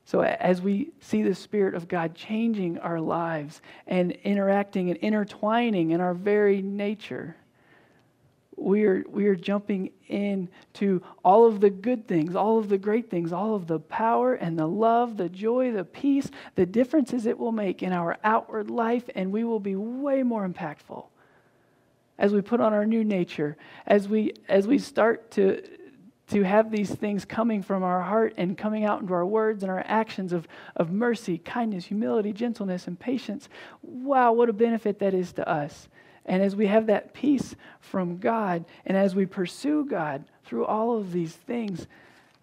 [0.06, 5.92] So, as we see the Spirit of God changing our lives and interacting and intertwining
[5.92, 7.36] in our very nature,
[8.56, 13.10] we are, we are jumping into all of the good things, all of the great
[13.10, 17.38] things, all of the power and the love, the joy, the peace, the differences it
[17.38, 21.06] will make in our outward life, and we will be way more impactful
[22.18, 25.62] as we put on our new nature, as we, as we start to,
[26.28, 29.70] to have these things coming from our heart and coming out into our words and
[29.70, 33.48] our actions of, of mercy, kindness, humility, gentleness, and patience.
[33.82, 35.88] Wow, what a benefit that is to us.
[36.26, 40.96] And as we have that peace from God, and as we pursue God through all
[40.96, 41.86] of these things,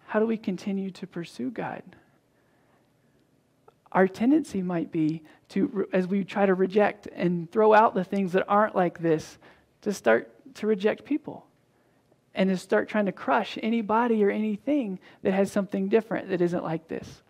[0.06, 1.82] how do we continue to pursue God?
[3.90, 8.32] Our tendency might be to, as we try to reject and throw out the things
[8.32, 9.38] that aren't like this,
[9.82, 11.46] to start to reject people
[12.34, 16.64] and to start trying to crush anybody or anything that has something different that isn't
[16.64, 17.22] like this.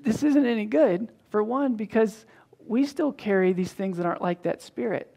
[0.00, 2.26] This isn't any good, for one, because
[2.66, 5.11] we still carry these things that aren't like that spirit.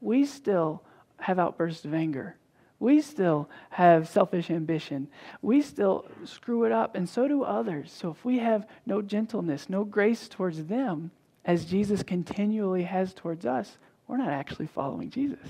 [0.00, 0.82] We still
[1.18, 2.36] have outbursts of anger.
[2.78, 5.08] We still have selfish ambition.
[5.42, 7.92] We still screw it up, and so do others.
[7.92, 11.10] So if we have no gentleness, no grace towards them,
[11.44, 15.46] as Jesus continually has towards us, we're not actually following Jesus.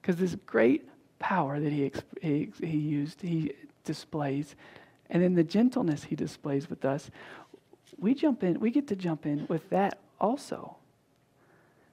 [0.00, 3.52] Because this great power that he, he, he used, he
[3.84, 4.56] displays,
[5.10, 7.10] and then the gentleness he displays with us,
[7.98, 10.76] we jump in, we get to jump in with that also.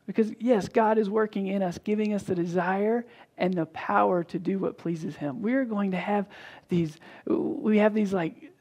[0.05, 3.05] Because, yes, God is working in us, giving us the desire
[3.37, 5.41] and the power to do what pleases Him.
[5.41, 6.27] We're going to have
[6.69, 8.53] these, we have these like,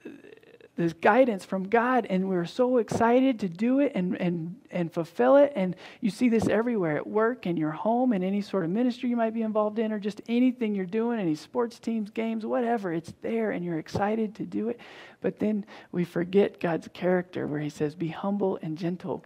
[0.77, 5.37] this guidance from God, and we're so excited to do it and, and, and fulfill
[5.37, 5.53] it.
[5.55, 9.11] And you see this everywhere at work, in your home, in any sort of ministry
[9.11, 12.91] you might be involved in, or just anything you're doing, any sports teams, games, whatever.
[12.93, 14.81] It's there, and you're excited to do it.
[15.21, 19.25] But then we forget God's character, where He says, Be humble and gentle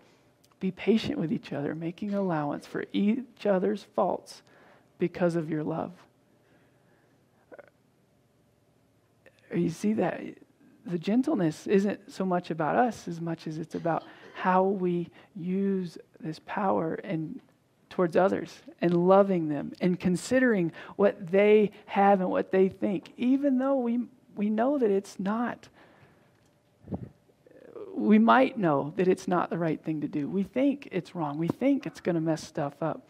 [0.67, 4.43] be patient with each other, making allowance for each other's faults
[4.99, 5.93] because of your love.
[9.55, 10.21] You see that
[10.85, 14.03] the gentleness isn't so much about us as much as it's about
[14.35, 17.39] how we use this power and
[17.89, 23.59] towards others and loving them and considering what they have and what they think, even
[23.59, 24.01] though we,
[24.35, 25.69] we know that it's not
[27.97, 30.29] we might know that it's not the right thing to do.
[30.29, 31.39] We think it's wrong.
[31.39, 33.03] We think it's going to mess stuff up.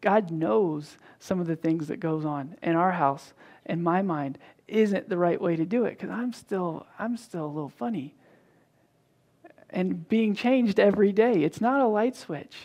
[0.00, 3.32] God knows some of the things that goes on in our house
[3.66, 7.44] in my mind isn't the right way to do it because I'm still I'm still
[7.44, 8.14] a little funny.
[9.68, 11.44] And being changed every day.
[11.44, 12.56] It's not a light switch.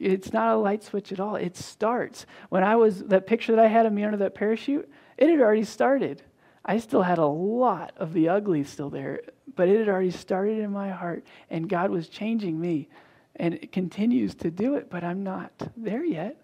[0.00, 1.36] It's not a light switch at all.
[1.36, 2.26] It starts.
[2.48, 5.40] When I was that picture that I had of me under that parachute, it had
[5.40, 6.22] already started.
[6.64, 9.20] I still had a lot of the ugly still there,
[9.54, 12.88] but it had already started in my heart, and God was changing me,
[13.36, 16.36] and it continues to do it, but I'm not there yet.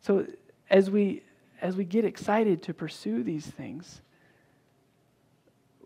[0.00, 0.26] So
[0.70, 1.22] as we
[1.60, 4.00] as we get excited to pursue these things,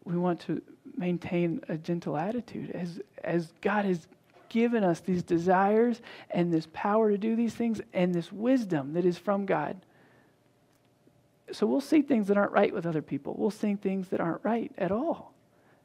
[0.04, 0.60] we want to
[0.98, 4.06] maintain a gentle attitude as as God has
[4.48, 9.06] given us these desires and this power to do these things and this wisdom that
[9.06, 9.76] is from God.
[11.52, 13.34] So we'll see things that aren't right with other people.
[13.38, 15.32] We'll see things that aren't right at all.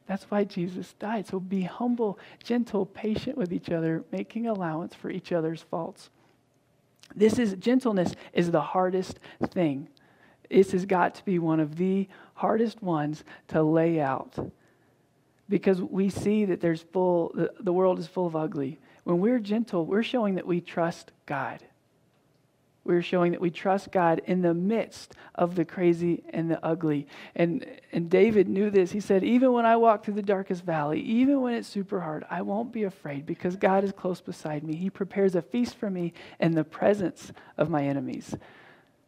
[0.08, 1.27] That's why Jesus died.
[1.27, 6.10] So be humble, gentle, patient with each other, making allowance for each other's faults.
[7.15, 9.19] This is gentleness is the hardest
[9.51, 9.89] thing.
[10.49, 14.36] This has got to be one of the hardest ones to lay out.
[15.49, 18.80] Because we see that there's full the, the world is full of ugly.
[19.03, 21.63] When we're gentle, we're showing that we trust God.
[22.88, 27.06] We're showing that we trust God in the midst of the crazy and the ugly.
[27.36, 28.91] And, and David knew this.
[28.91, 32.26] He said, Even when I walk through the darkest valley, even when it's super hard,
[32.30, 34.78] I won't be afraid because God is close beside me.
[34.78, 38.34] He prepares a feast for me in the presence of my enemies.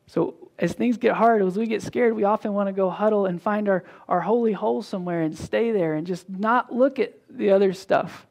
[0.07, 3.27] So, as things get hard, as we get scared, we often want to go huddle
[3.27, 7.13] and find our, our holy hole somewhere and stay there and just not look at
[7.29, 8.27] the other stuff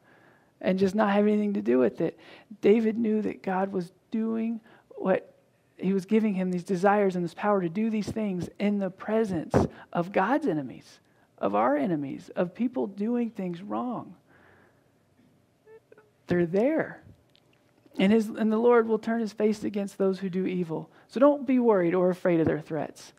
[0.61, 2.19] and just not have anything to do with it.
[2.61, 4.59] David knew that God was doing
[4.89, 5.33] what
[5.79, 8.89] he was giving him these desires and this power to do these things in the
[8.89, 9.55] presence
[9.93, 10.99] of God's enemies,
[11.37, 14.15] of our enemies, of people doing things wrong.
[16.27, 17.01] They're there.
[17.97, 20.89] And, his, and the Lord will turn his face against those who do evil.
[21.07, 23.13] So don't be worried or afraid of their threats.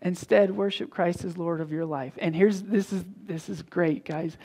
[0.00, 2.14] Instead, worship Christ as Lord of your life.
[2.18, 4.36] And here's this is this is great, guys.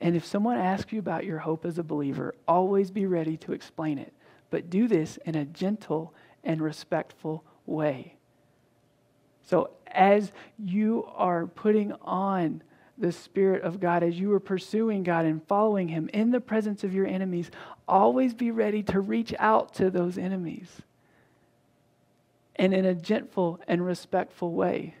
[0.00, 3.52] And if someone asks you about your hope as a believer, always be ready to
[3.52, 4.12] explain it.
[4.50, 8.14] But do this in a gentle and respectful way.
[9.42, 12.62] So, as you are putting on
[12.98, 16.84] the Spirit of God, as you are pursuing God and following Him in the presence
[16.84, 17.50] of your enemies,
[17.86, 20.82] always be ready to reach out to those enemies
[22.56, 24.94] and in a gentle and respectful way.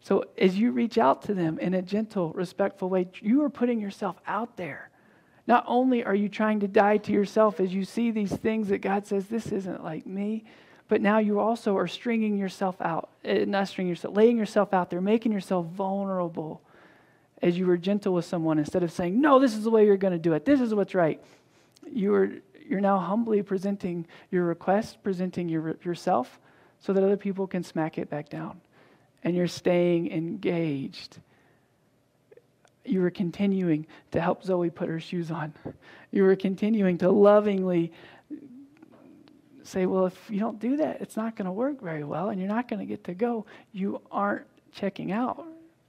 [0.00, 3.80] So, as you reach out to them in a gentle, respectful way, you are putting
[3.80, 4.90] yourself out there.
[5.46, 8.78] Not only are you trying to die to yourself as you see these things that
[8.78, 10.44] God says, this isn't like me,
[10.88, 14.90] but now you also are stringing yourself out, eh, not stringing yourself, laying yourself out
[14.90, 16.62] there, making yourself vulnerable
[17.42, 19.96] as you were gentle with someone instead of saying, no, this is the way you're
[19.96, 20.44] going to do it.
[20.44, 21.22] This is what's right.
[21.90, 22.30] You are,
[22.66, 26.38] you're now humbly presenting your request, presenting your, yourself
[26.80, 28.60] so that other people can smack it back down.
[29.22, 31.18] And you're staying engaged
[32.84, 35.54] you were continuing to help Zoe put her shoes on.
[36.10, 37.92] You were continuing to lovingly
[39.62, 42.38] say, Well, if you don't do that, it's not going to work very well and
[42.38, 43.46] you're not going to get to go.
[43.72, 45.44] You aren't checking out.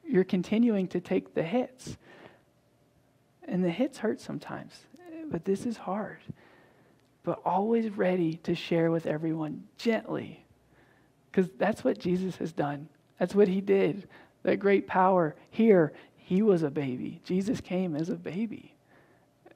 [0.07, 1.97] You're continuing to take the hits.
[3.47, 4.73] And the hits hurt sometimes,
[5.29, 6.17] but this is hard.
[7.23, 10.43] But always ready to share with everyone gently,
[11.31, 12.87] because that's what Jesus has done.
[13.19, 14.07] That's what he did.
[14.43, 15.93] That great power here
[16.25, 17.21] he was a baby.
[17.23, 18.73] Jesus came as a baby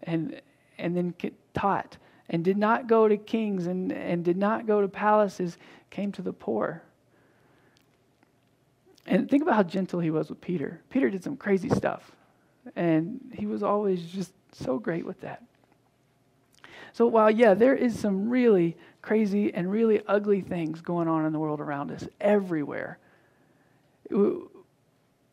[0.04, 0.40] and,
[0.78, 1.16] and then
[1.56, 1.98] taught
[2.30, 5.58] and did not go to kings and, and did not go to palaces,
[5.90, 6.84] came to the poor.
[9.08, 10.80] And think about how gentle he was with Peter.
[10.92, 12.12] Peter did some crazy stuff,
[12.76, 15.42] and he was always just so great with that.
[16.94, 21.34] So, while, yeah, there is some really crazy and really ugly things going on in
[21.34, 23.00] the world around us everywhere,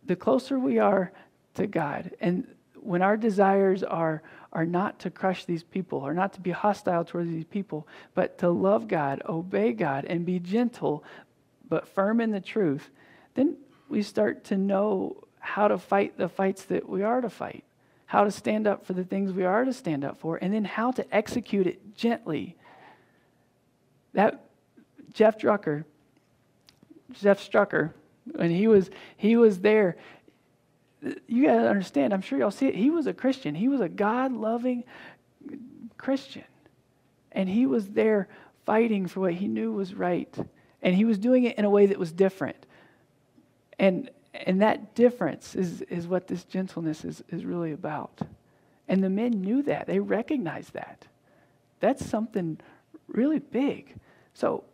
[0.06, 1.12] the closer we are
[1.56, 2.12] to God.
[2.20, 6.52] And when our desires are, are not to crush these people, or not to be
[6.52, 11.04] hostile towards these people, but to love God, obey God, and be gentle,
[11.68, 12.90] but firm in the truth,
[13.34, 13.56] then
[13.88, 17.64] we start to know how to fight the fights that we are to fight,
[18.06, 20.64] how to stand up for the things we are to stand up for, and then
[20.64, 22.56] how to execute it gently.
[24.12, 24.44] That
[25.12, 25.84] Jeff Drucker,
[27.12, 27.92] Jeff Struecker,
[28.34, 29.96] when he was he was there,
[31.26, 32.74] you got to understand, I'm sure y'all see it.
[32.74, 34.84] He was a Christian, he was a God loving
[35.96, 36.44] Christian.
[37.32, 38.28] And he was there
[38.64, 40.34] fighting for what he knew was right.
[40.82, 42.66] And he was doing it in a way that was different.
[43.78, 48.20] And, and that difference is, is what this gentleness is, is really about.
[48.88, 51.06] And the men knew that, they recognized that.
[51.80, 52.58] That's something
[53.08, 53.94] really big.
[54.32, 54.64] So,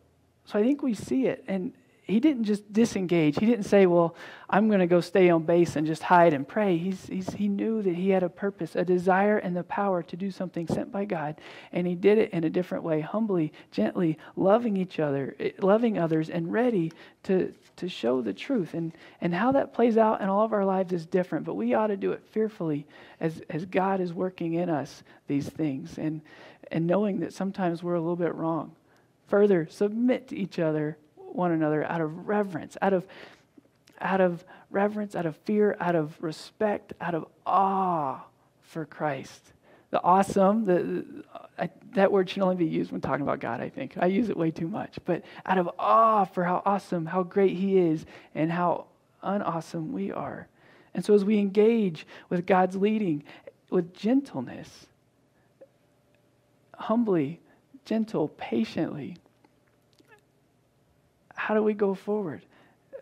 [0.44, 1.44] so I think we see it.
[1.48, 1.72] And,
[2.12, 3.38] he didn't just disengage.
[3.38, 4.14] He didn't say, Well,
[4.50, 6.76] I'm going to go stay on base and just hide and pray.
[6.76, 10.16] He's, he's, he knew that he had a purpose, a desire, and the power to
[10.16, 11.40] do something sent by God.
[11.72, 15.98] And he did it in a different way, humbly, gently, loving each other, eh, loving
[15.98, 16.92] others, and ready
[17.24, 18.74] to, to show the truth.
[18.74, 18.92] And,
[19.22, 21.86] and how that plays out in all of our lives is different, but we ought
[21.86, 22.86] to do it fearfully
[23.20, 26.20] as, as God is working in us these things and,
[26.70, 28.76] and knowing that sometimes we're a little bit wrong.
[29.28, 30.98] Further, submit to each other
[31.34, 33.06] one another out of reverence, out of,
[34.00, 38.20] out of reverence, out of fear, out of respect, out of awe
[38.62, 39.52] for Christ.
[39.90, 41.24] the awesome, the, the
[41.58, 43.94] I, that word should only be used when talking about God, I think.
[43.98, 44.98] I use it way too much.
[45.04, 48.86] But out of awe for how awesome, how great He is, and how
[49.22, 50.48] unawesome we are.
[50.94, 53.22] And so as we engage with God's leading
[53.70, 54.86] with gentleness,
[56.76, 57.40] humbly,
[57.84, 59.16] gentle, patiently,
[61.42, 62.40] how do we go forward?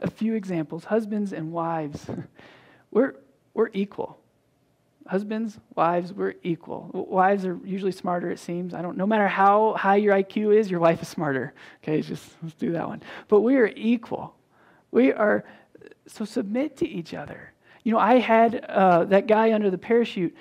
[0.01, 2.07] A few examples husbands and wives,
[2.91, 3.17] we're,
[3.53, 4.19] we're equal.
[5.07, 6.89] Husbands, wives, we're equal.
[6.95, 8.73] Wives are usually smarter, it seems.
[8.73, 8.97] I don't.
[8.97, 11.53] No matter how high your IQ is, your wife is smarter.
[11.83, 13.03] Okay, just let's do that one.
[13.29, 14.35] But we are equal.
[14.91, 15.45] We are
[16.07, 17.53] so submit to each other.
[17.83, 20.35] You know, I had uh, that guy under the parachute.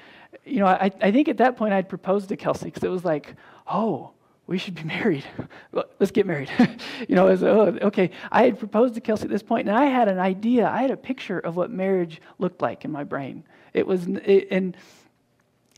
[0.46, 3.04] You know, I, I think at that point I'd proposed to Kelsey because it was
[3.04, 3.36] like,
[3.68, 4.12] oh,
[4.50, 5.24] we should be married.
[5.72, 6.50] Let's get married.
[7.08, 8.10] you know, oh, okay.
[8.32, 10.68] I had proposed to Kelsey at this point, and I had an idea.
[10.68, 13.44] I had a picture of what marriage looked like in my brain.
[13.74, 14.76] It was, it, and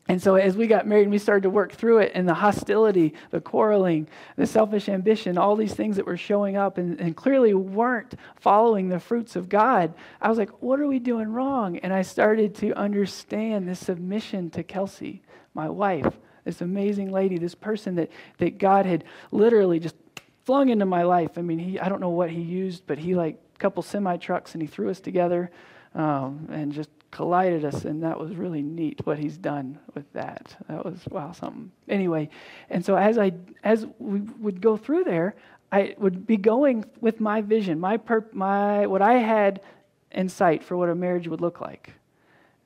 [0.08, 2.34] and so as we got married and we started to work through it, and the
[2.34, 7.16] hostility, the quarreling, the selfish ambition, all these things that were showing up and, and
[7.16, 11.78] clearly weren't following the fruits of God, I was like, what are we doing wrong?
[11.78, 15.22] And I started to understand this submission to Kelsey,
[15.54, 19.96] my wife, this amazing lady, this person that, that God had literally just
[20.44, 21.38] flung into my life.
[21.38, 24.16] I mean, he, I don't know what he used, but he like a couple semi
[24.16, 25.50] trucks and he threw us together
[25.94, 30.56] um, and just collided us, and that was really neat what he's done with that.
[30.68, 31.70] That was wow something.
[31.88, 32.30] Anyway,
[32.70, 33.32] and so as I
[33.62, 35.36] as we would go through there,
[35.70, 39.60] I would be going with my vision, my perp, my what I had
[40.10, 41.92] in sight for what a marriage would look like,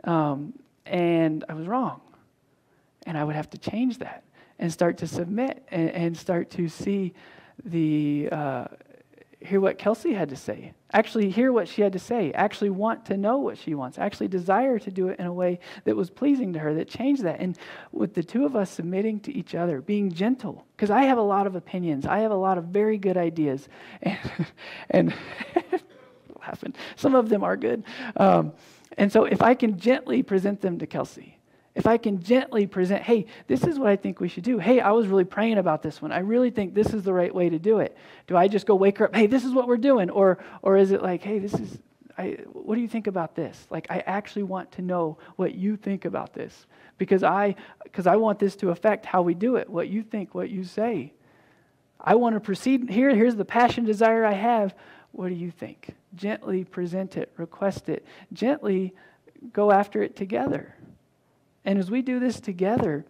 [0.05, 0.55] um,
[0.87, 2.01] and I was wrong,
[3.07, 4.25] and I would have to change that
[4.59, 7.15] and start to submit and, and start to see
[7.65, 8.29] the.
[8.31, 8.65] Uh,
[9.41, 13.07] hear what Kelsey had to say, actually hear what she had to say, actually want
[13.07, 16.11] to know what she wants, actually desire to do it in a way that was
[16.11, 17.41] pleasing to her, that changed that.
[17.41, 17.57] And
[17.93, 21.23] with the two of us submitting to each other, being gentle, because I have a
[21.23, 23.69] lot of opinions, I have a lot of very good ideas,
[24.03, 24.19] and,
[24.91, 25.15] and
[26.41, 27.85] laughing, some of them are good.
[28.17, 28.53] Um,
[28.99, 31.36] and so if I can gently present them to Kelsey,
[31.77, 34.59] if I can gently present, hey, this is what I think we should do.
[34.59, 36.11] Hey, I was really praying about this one.
[36.11, 37.95] I really think this is the right way to do it.
[38.27, 40.09] Do I just go wake her up, hey, this is what we're doing?
[40.09, 41.79] Or, or is it like, hey, this is,
[42.17, 43.67] I, what do you think about this?
[43.69, 46.67] Like, I actually want to know what you think about this
[46.97, 50.35] because I, because I want this to affect how we do it, what you think,
[50.35, 51.13] what you say.
[52.01, 52.89] I want to proceed.
[52.89, 54.75] Here, here's the passion, desire I have.
[55.13, 55.95] What do you think?
[56.15, 58.95] Gently present it, request it, gently
[59.53, 60.75] go after it together.
[61.67, 63.05] And as we do this together,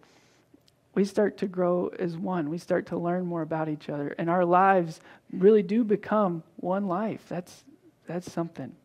[0.95, 2.49] we start to grow as one.
[2.49, 4.15] We start to learn more about each other.
[4.17, 4.99] And our lives
[5.31, 7.23] really do become one life.
[7.29, 7.63] That's,
[8.07, 8.75] that's something.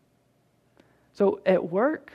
[1.15, 2.13] So at work,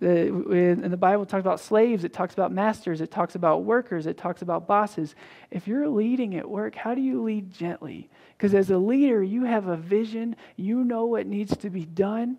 [0.00, 4.06] the, in the Bible, talks about slaves, it talks about masters, it talks about workers,
[4.06, 5.14] it talks about bosses.
[5.50, 8.08] If you're leading at work, how do you lead gently?
[8.36, 12.38] Because as a leader, you have a vision, you know what needs to be done.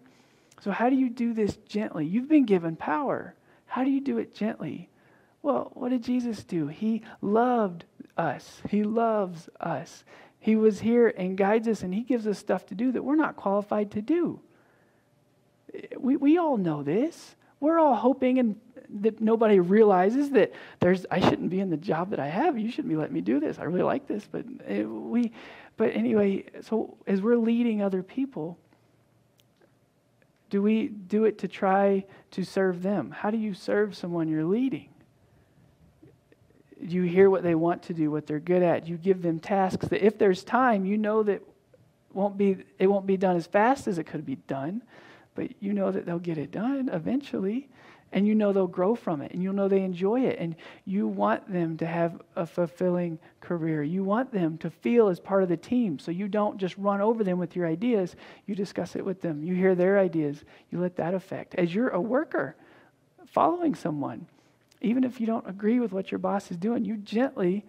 [0.62, 2.06] So, how do you do this gently?
[2.06, 3.34] You've been given power.
[3.72, 4.90] How do you do it gently?
[5.42, 6.68] Well, what did Jesus do?
[6.68, 7.86] He loved
[8.18, 8.62] us.
[8.68, 10.04] He loves us.
[10.42, 13.16] He was here and guides us, and He gives us stuff to do that we're
[13.16, 14.42] not qualified to do.
[15.98, 17.38] We, we all know this.
[17.62, 18.60] We're all hoping and
[19.00, 20.52] that nobody realizes that
[20.82, 22.60] there's I shouldn't be in the job that I have.
[22.60, 23.58] You shouldn't be letting me do this.
[23.58, 25.32] I really like this, but it, we.
[25.78, 28.60] But anyway, so as we're leading other people,
[30.52, 33.10] do we do it to try to serve them?
[33.10, 34.90] How do you serve someone you're leading?
[36.80, 38.86] You hear what they want to do, what they're good at.
[38.86, 41.42] You give them tasks that if there's time, you know that
[42.14, 44.84] won't be it won't be done as fast as it could be done,
[45.36, 47.70] but you know that they'll get it done eventually
[48.12, 50.56] and you know they'll grow from it and you'll know they enjoy it and
[50.86, 53.84] you want them to have a fulfilling career.
[53.84, 57.02] You want them to feel as part of the team so you don't just run
[57.02, 59.44] over them with your ideas you discuss it with them.
[59.44, 61.56] You hear their ideas you let that affect.
[61.56, 62.56] As you're a worker
[63.28, 64.28] following someone
[64.82, 67.64] even if you don't agree with what your boss is doing you gently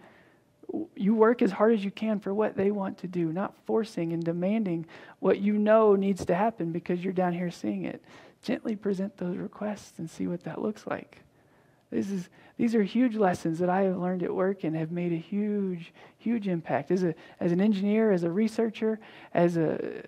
[0.95, 4.13] you work as hard as you can for what they want to do not forcing
[4.13, 4.85] and demanding
[5.19, 8.03] what you know needs to happen because you're down here seeing it
[8.43, 11.19] gently present those requests and see what that looks like.
[11.89, 15.13] This is, these are huge lessons that I have learned at work and have made
[15.13, 16.91] a huge, huge impact.
[16.91, 18.99] As, a, as an engineer, as a researcher,
[19.33, 20.03] as, a,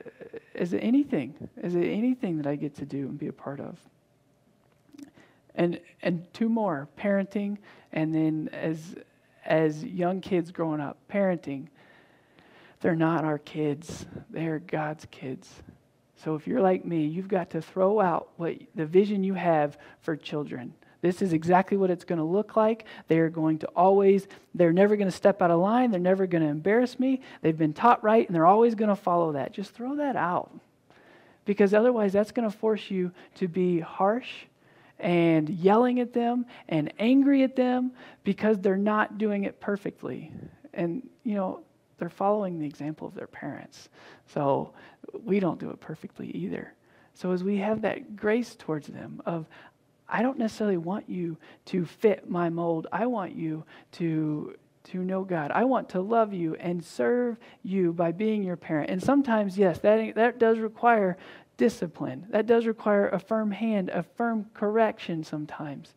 [0.55, 3.59] as a anything, as a, anything that I get to do and be a part
[3.59, 3.77] of.
[5.53, 7.57] And, and two more parenting,
[7.93, 8.95] and then as,
[9.45, 11.67] as young kids growing up, parenting.
[12.81, 15.61] They're not our kids, they are God's kids.
[16.23, 19.77] So if you're like me, you've got to throw out what the vision you have
[20.01, 20.73] for children,
[21.05, 22.85] This is exactly what it's going to look like.
[23.09, 25.91] They are going to always, they're never going to step out of line.
[25.91, 27.21] They're never going to embarrass me.
[27.43, 29.53] They've been taught right, and they're always going to follow that.
[29.53, 30.51] Just throw that out.
[31.45, 34.45] Because otherwise, that's going to force you to be harsh
[34.97, 37.91] and yelling at them and angry at them
[38.23, 40.31] because they're not doing it perfectly.
[40.73, 41.59] And, you know,
[41.97, 43.89] they're following the example of their parents.
[44.27, 44.73] So
[45.23, 46.73] we don't do it perfectly either.
[47.13, 49.45] So as we have that grace towards them of,
[50.07, 52.87] I don't necessarily want you to fit my mold.
[52.91, 55.49] I want you to to know God.
[55.49, 58.91] I want to love you and serve you by being your parent.
[58.91, 61.17] And sometimes, yes, that that does require
[61.57, 62.27] discipline.
[62.29, 65.93] That does require a firm hand, a firm correction sometimes.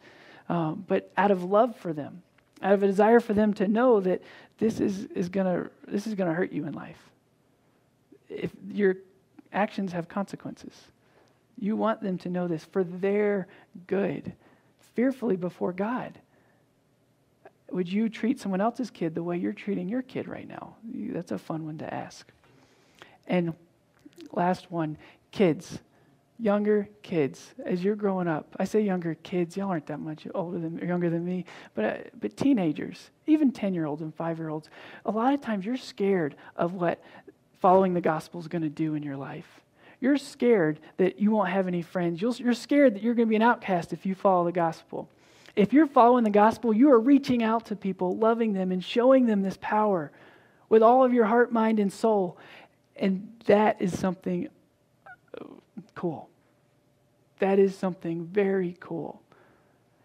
[0.48, 2.22] Um, but out of love for them,
[2.62, 4.22] out of a desire for them to know that
[4.58, 6.98] this is, is gonna this is gonna hurt you in life.
[8.28, 8.96] If your
[9.52, 10.72] actions have consequences.
[11.58, 13.48] You want them to know this for their
[13.86, 14.32] good,
[14.94, 16.18] fearfully before God.
[17.70, 20.76] Would you treat someone else's kid the way you're treating your kid right now?
[20.92, 22.30] That's a fun one to ask.
[23.26, 23.54] And
[24.32, 24.96] last one
[25.32, 25.80] kids,
[26.38, 28.54] younger kids, as you're growing up.
[28.58, 31.96] I say younger kids, y'all aren't that much older than, younger than me, but, uh,
[32.20, 34.70] but teenagers, even 10 year olds and 5 year olds,
[35.04, 37.02] a lot of times you're scared of what
[37.60, 39.48] following the gospel is going to do in your life.
[40.00, 42.22] You're scared that you won't have any friends.
[42.22, 45.08] you are scared that you're going to be an outcast if you follow the gospel.
[45.56, 49.26] If you're following the gospel, you are reaching out to people, loving them, and showing
[49.26, 50.12] them this power
[50.68, 52.38] with all of your heart, mind, and soul.
[52.94, 54.48] And that is something
[55.40, 55.44] uh,
[55.96, 56.27] cool.
[57.38, 59.22] That is something very cool.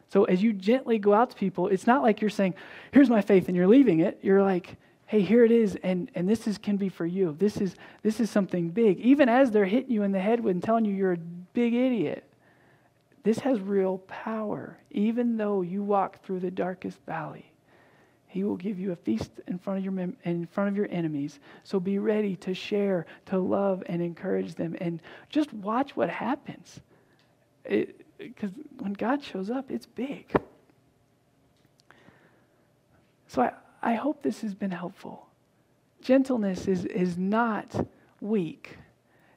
[0.10, 2.54] So as you gently go out to people, it's not like you're saying,
[2.92, 4.20] Here's my faith, and you're leaving it.
[4.22, 4.78] You're like,
[5.14, 7.36] hey, here it is, and, and this is, can be for you.
[7.38, 9.00] This is, this is something big.
[9.00, 11.76] Even as they're hitting you in the head with and telling you you're a big
[11.76, 12.28] idiot,
[13.22, 14.78] this has real power.
[14.90, 17.52] Even though you walk through the darkest valley,
[18.26, 21.40] he will give you a feast in front of your in front of your enemies.
[21.64, 26.80] So be ready to share, to love, and encourage them, and just watch what happens.
[27.64, 30.32] Because when God shows up, it's big.
[33.28, 33.52] So I,
[33.82, 35.28] I hope this has been helpful.
[36.02, 37.88] Gentleness is, is not
[38.22, 38.78] weak.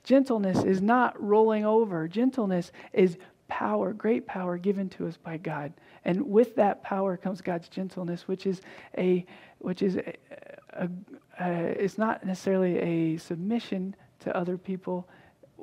[0.04, 2.06] Gentleness is not rolling over.
[2.06, 3.16] Gentleness is
[3.48, 5.72] power, great power given to us by God.
[6.04, 8.60] And with that power comes God's gentleness, which is
[8.98, 9.24] a
[9.58, 10.14] which is a,
[10.74, 10.88] a,
[11.40, 11.52] a,
[11.82, 15.08] it's not necessarily a submission to other people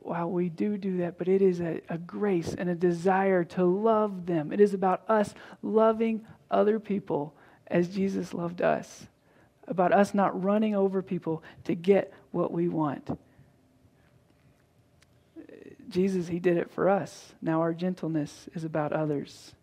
[0.03, 3.63] while we do do that, but it is a, a grace and a desire to
[3.63, 4.51] love them.
[4.51, 7.33] It is about us loving other people
[7.67, 9.07] as Jesus loved us,
[9.67, 13.17] about us not running over people to get what we want.
[15.89, 17.33] Jesus, He did it for us.
[17.41, 19.53] Now our gentleness is about others.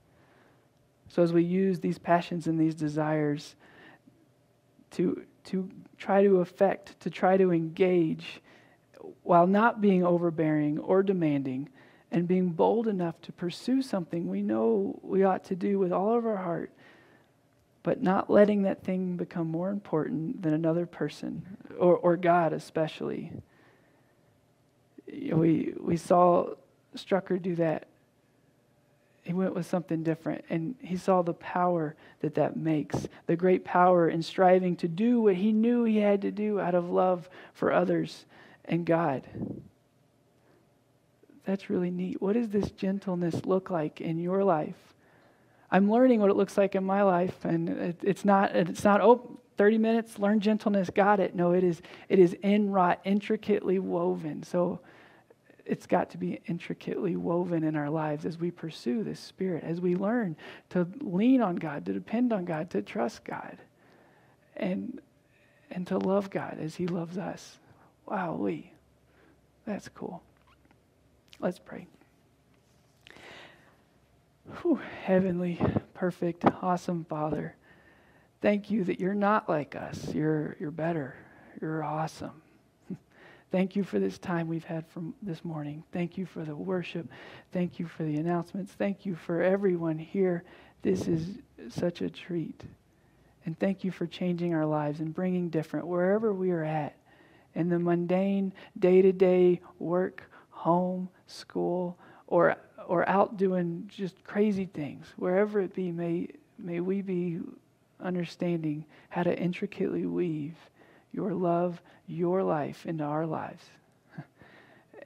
[1.08, 3.56] So as we use these passions and these desires
[4.92, 5.68] to, to
[5.98, 8.40] try to affect, to try to engage,
[9.22, 11.68] while not being overbearing or demanding,
[12.10, 16.16] and being bold enough to pursue something we know we ought to do with all
[16.16, 16.72] of our heart,
[17.82, 23.32] but not letting that thing become more important than another person or, or God, especially.
[25.06, 26.54] We, we saw
[26.96, 27.86] Struecker do that.
[29.22, 33.64] He went with something different, and he saw the power that that makes the great
[33.64, 37.28] power in striving to do what he knew he had to do out of love
[37.52, 38.24] for others
[38.70, 39.26] and God.
[41.44, 42.22] That's really neat.
[42.22, 44.76] What does this gentleness look like in your life?
[45.70, 49.00] I'm learning what it looks like in my life, and it, it's not it's not
[49.00, 51.34] oh 30 minutes learn gentleness, got it.
[51.34, 54.42] No, it is it is inwrought, intricately woven.
[54.44, 54.80] So
[55.66, 59.80] it's got to be intricately woven in our lives as we pursue this spirit, as
[59.80, 60.36] we learn
[60.70, 63.58] to lean on God, to depend on God, to trust God,
[64.56, 65.00] and
[65.70, 67.58] and to love God as He loves us.
[68.10, 68.72] Wow, Lee,
[69.64, 70.20] that's cool.
[71.38, 71.86] Let's pray.
[74.60, 75.60] Whew, heavenly,
[75.94, 77.54] perfect, awesome Father,
[78.42, 80.12] thank you that you're not like us.
[80.12, 81.14] You're, you're better.
[81.60, 82.42] You're awesome.
[83.52, 85.84] Thank you for this time we've had from this morning.
[85.92, 87.08] Thank you for the worship.
[87.52, 88.72] Thank you for the announcements.
[88.72, 90.42] Thank you for everyone here.
[90.82, 91.38] This is
[91.68, 92.62] such a treat.
[93.44, 96.96] And thank you for changing our lives and bringing different wherever we are at
[97.54, 104.66] in the mundane, day to day work, home, school, or or out doing just crazy
[104.66, 106.28] things, wherever it be, may,
[106.58, 107.38] may we be
[108.00, 110.56] understanding how to intricately weave
[111.12, 113.64] your love, your life into our lives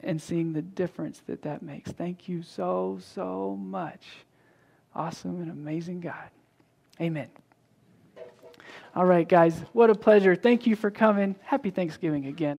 [0.02, 1.90] and seeing the difference that that makes.
[1.92, 4.06] Thank you so, so much.
[4.94, 6.30] awesome and amazing God.
[7.00, 7.28] Amen.
[8.96, 10.36] All right, guys, what a pleasure.
[10.36, 11.34] Thank you for coming.
[11.42, 12.52] Happy Thanksgiving again.